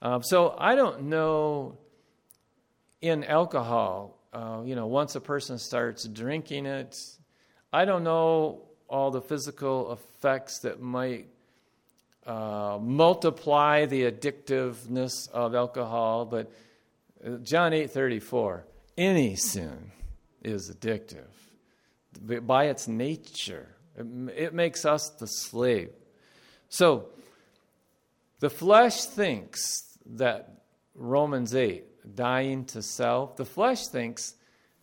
Um, 0.01 0.23
so 0.23 0.55
I 0.57 0.77
don't 0.77 1.03
know 1.05 1.77
in 3.01 3.25
alcohol, 3.25 4.18
uh, 4.33 4.63
you 4.65 4.75
know, 4.75 4.87
once 4.87 5.15
a 5.15 5.21
person 5.21 5.59
starts 5.59 6.05
drinking 6.07 6.67
it, 6.67 6.97
I 7.73 7.85
don't 7.85 8.05
know 8.05 8.63
all 8.89 9.11
the 9.11 9.21
physical 9.21 9.93
effects 9.93 10.61
that 10.61 10.81
might 10.81 11.27
uh, 12.27 12.79
multiply 12.81 13.87
the 13.87 14.11
addictiveness 14.11 15.31
of 15.31 15.55
alcohol, 15.55 16.27
but 16.27 16.51
uh, 17.25 17.37
John 17.39 17.73
8:34, 17.73 18.63
any 18.97 19.35
sin 19.37 19.93
is 20.43 20.71
addictive 20.71 21.27
by 22.47 22.67
its 22.67 22.87
nature. 22.87 23.75
It, 23.97 24.07
it 24.37 24.55
makes 24.55 24.85
us 24.85 25.11
the 25.11 25.27
slave 25.27 25.91
So, 26.69 27.09
the 28.41 28.51
flesh 28.51 29.05
thinks 29.07 29.99
that 30.07 30.63
Romans 30.95 31.55
8, 31.55 31.85
dying 32.15 32.65
to 32.67 32.83
self, 32.83 33.37
the 33.37 33.45
flesh 33.45 33.89
thinks 33.89 34.35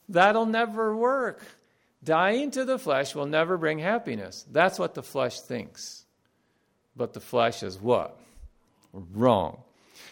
that'll 0.09 0.45
never 0.45 0.95
work. 0.95 1.43
Dying 2.03 2.51
to 2.51 2.65
the 2.65 2.77
flesh 2.77 3.15
will 3.15 3.25
never 3.25 3.57
bring 3.57 3.79
happiness. 3.79 4.45
That's 4.51 4.77
what 4.77 4.93
the 4.93 5.03
flesh 5.03 5.41
thinks. 5.41 6.05
But 6.95 7.13
the 7.13 7.19
flesh 7.19 7.63
is 7.63 7.81
what? 7.81 8.17
Wrong. 8.93 9.57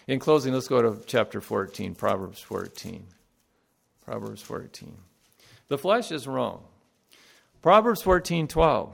In 0.07 0.19
closing, 0.19 0.53
let's 0.53 0.67
go 0.67 0.81
to 0.81 1.01
chapter 1.05 1.39
14, 1.39 1.95
Proverbs 1.95 2.41
14. 2.41 3.05
Proverbs 4.03 4.41
14. 4.41 4.97
The 5.67 5.77
flesh 5.77 6.11
is 6.11 6.27
wrong. 6.27 6.63
Proverbs 7.61 8.01
14, 8.01 8.47
12. 8.47 8.93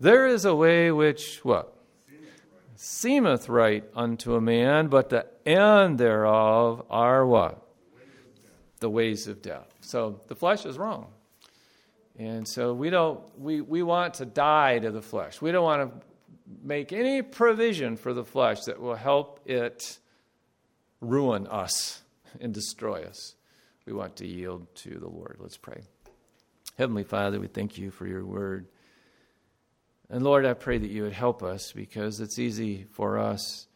There 0.00 0.26
is 0.26 0.44
a 0.44 0.54
way 0.54 0.90
which, 0.90 1.38
what? 1.44 1.75
Seemeth 2.76 3.48
right 3.48 3.84
unto 3.94 4.34
a 4.34 4.40
man, 4.40 4.88
but 4.88 5.08
the 5.08 5.26
end 5.46 5.98
thereof 5.98 6.84
are 6.90 7.26
what? 7.26 7.62
The 8.80 8.90
ways 8.90 9.26
of 9.26 9.40
death. 9.40 9.74
So 9.80 10.20
the 10.28 10.34
flesh 10.34 10.66
is 10.66 10.76
wrong. 10.76 11.06
And 12.18 12.46
so 12.46 12.72
we 12.72 12.90
don't 12.90 13.20
we, 13.38 13.60
we 13.60 13.82
want 13.82 14.14
to 14.14 14.26
die 14.26 14.78
to 14.78 14.90
the 14.90 15.02
flesh. 15.02 15.40
We 15.40 15.52
don't 15.52 15.64
want 15.64 15.90
to 15.90 16.06
make 16.62 16.92
any 16.92 17.22
provision 17.22 17.96
for 17.96 18.14
the 18.14 18.24
flesh 18.24 18.62
that 18.64 18.80
will 18.80 18.94
help 18.94 19.40
it 19.46 19.98
ruin 21.00 21.46
us 21.46 22.02
and 22.40 22.54
destroy 22.54 23.02
us. 23.02 23.34
We 23.84 23.92
want 23.92 24.16
to 24.16 24.26
yield 24.26 24.66
to 24.76 24.98
the 24.98 25.08
Lord. 25.08 25.36
Let's 25.40 25.56
pray. 25.56 25.82
Heavenly 26.78 27.04
Father, 27.04 27.40
we 27.40 27.46
thank 27.46 27.78
you 27.78 27.90
for 27.90 28.06
your 28.06 28.24
word. 28.24 28.66
And 30.08 30.22
Lord, 30.22 30.46
I 30.46 30.54
pray 30.54 30.78
that 30.78 30.90
you 30.90 31.02
would 31.02 31.12
help 31.12 31.42
us 31.42 31.72
because 31.72 32.20
it's 32.20 32.38
easy 32.38 32.84
for 32.92 33.18
us 33.18 33.66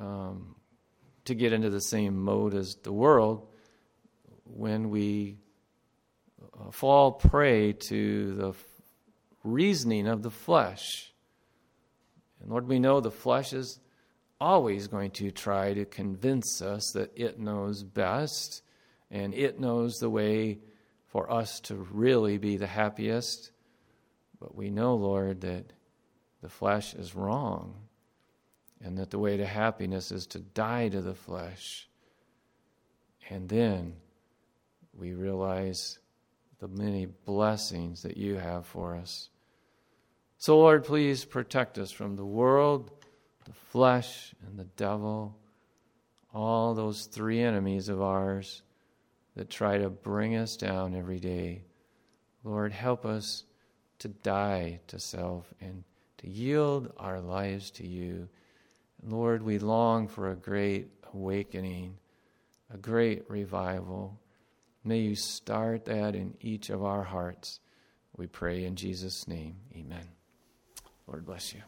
um, 0.00 0.56
to 1.26 1.34
get 1.34 1.52
into 1.52 1.70
the 1.70 1.80
same 1.80 2.20
mode 2.20 2.54
as 2.54 2.74
the 2.82 2.92
world 2.92 3.46
when 4.44 4.90
we 4.90 5.36
uh, 6.42 6.70
fall 6.72 7.12
prey 7.12 7.72
to 7.72 8.34
the 8.34 8.52
reasoning 9.44 10.08
of 10.08 10.22
the 10.22 10.30
flesh. 10.30 11.12
And 12.40 12.50
Lord, 12.50 12.66
we 12.66 12.80
know 12.80 13.00
the 13.00 13.12
flesh 13.12 13.52
is 13.52 13.78
always 14.40 14.88
going 14.88 15.12
to 15.12 15.30
try 15.30 15.72
to 15.72 15.84
convince 15.84 16.60
us 16.62 16.90
that 16.92 17.12
it 17.14 17.38
knows 17.38 17.84
best 17.84 18.62
and 19.10 19.32
it 19.32 19.60
knows 19.60 20.00
the 20.00 20.10
way 20.10 20.58
for 21.06 21.30
us 21.30 21.60
to 21.60 21.76
really 21.92 22.38
be 22.38 22.56
the 22.56 22.66
happiest 22.66 23.52
but 24.44 24.54
we 24.54 24.68
know, 24.68 24.94
Lord, 24.94 25.40
that 25.40 25.72
the 26.42 26.50
flesh 26.50 26.92
is 26.92 27.14
wrong 27.14 27.76
and 28.82 28.98
that 28.98 29.10
the 29.10 29.18
way 29.18 29.38
to 29.38 29.46
happiness 29.46 30.12
is 30.12 30.26
to 30.26 30.38
die 30.38 30.90
to 30.90 31.00
the 31.00 31.14
flesh. 31.14 31.88
And 33.30 33.48
then 33.48 33.94
we 34.92 35.14
realize 35.14 35.98
the 36.58 36.68
many 36.68 37.06
blessings 37.06 38.02
that 38.02 38.18
you 38.18 38.34
have 38.34 38.66
for 38.66 38.94
us. 38.96 39.30
So, 40.36 40.58
Lord, 40.58 40.84
please 40.84 41.24
protect 41.24 41.78
us 41.78 41.90
from 41.90 42.14
the 42.14 42.26
world, 42.26 42.90
the 43.46 43.54
flesh, 43.54 44.34
and 44.46 44.58
the 44.58 44.68
devil, 44.76 45.38
all 46.34 46.74
those 46.74 47.06
three 47.06 47.40
enemies 47.40 47.88
of 47.88 48.02
ours 48.02 48.60
that 49.36 49.48
try 49.48 49.78
to 49.78 49.88
bring 49.88 50.36
us 50.36 50.58
down 50.58 50.94
every 50.94 51.18
day. 51.18 51.62
Lord, 52.42 52.72
help 52.72 53.06
us 53.06 53.44
to 54.04 54.08
die 54.08 54.80
to 54.86 55.00
self 55.00 55.50
and 55.62 55.82
to 56.18 56.28
yield 56.28 56.92
our 56.98 57.22
lives 57.22 57.70
to 57.70 57.86
you. 57.86 58.28
Lord, 59.02 59.42
we 59.42 59.58
long 59.58 60.08
for 60.08 60.30
a 60.30 60.36
great 60.36 60.88
awakening, 61.14 61.96
a 62.72 62.76
great 62.76 63.24
revival. 63.30 64.20
May 64.84 64.98
you 64.98 65.16
start 65.16 65.86
that 65.86 66.14
in 66.14 66.34
each 66.42 66.68
of 66.68 66.84
our 66.84 67.02
hearts. 67.02 67.60
We 68.14 68.26
pray 68.26 68.64
in 68.64 68.76
Jesus' 68.76 69.26
name. 69.26 69.56
Amen. 69.74 70.06
Lord 71.06 71.24
bless 71.24 71.54
you. 71.54 71.62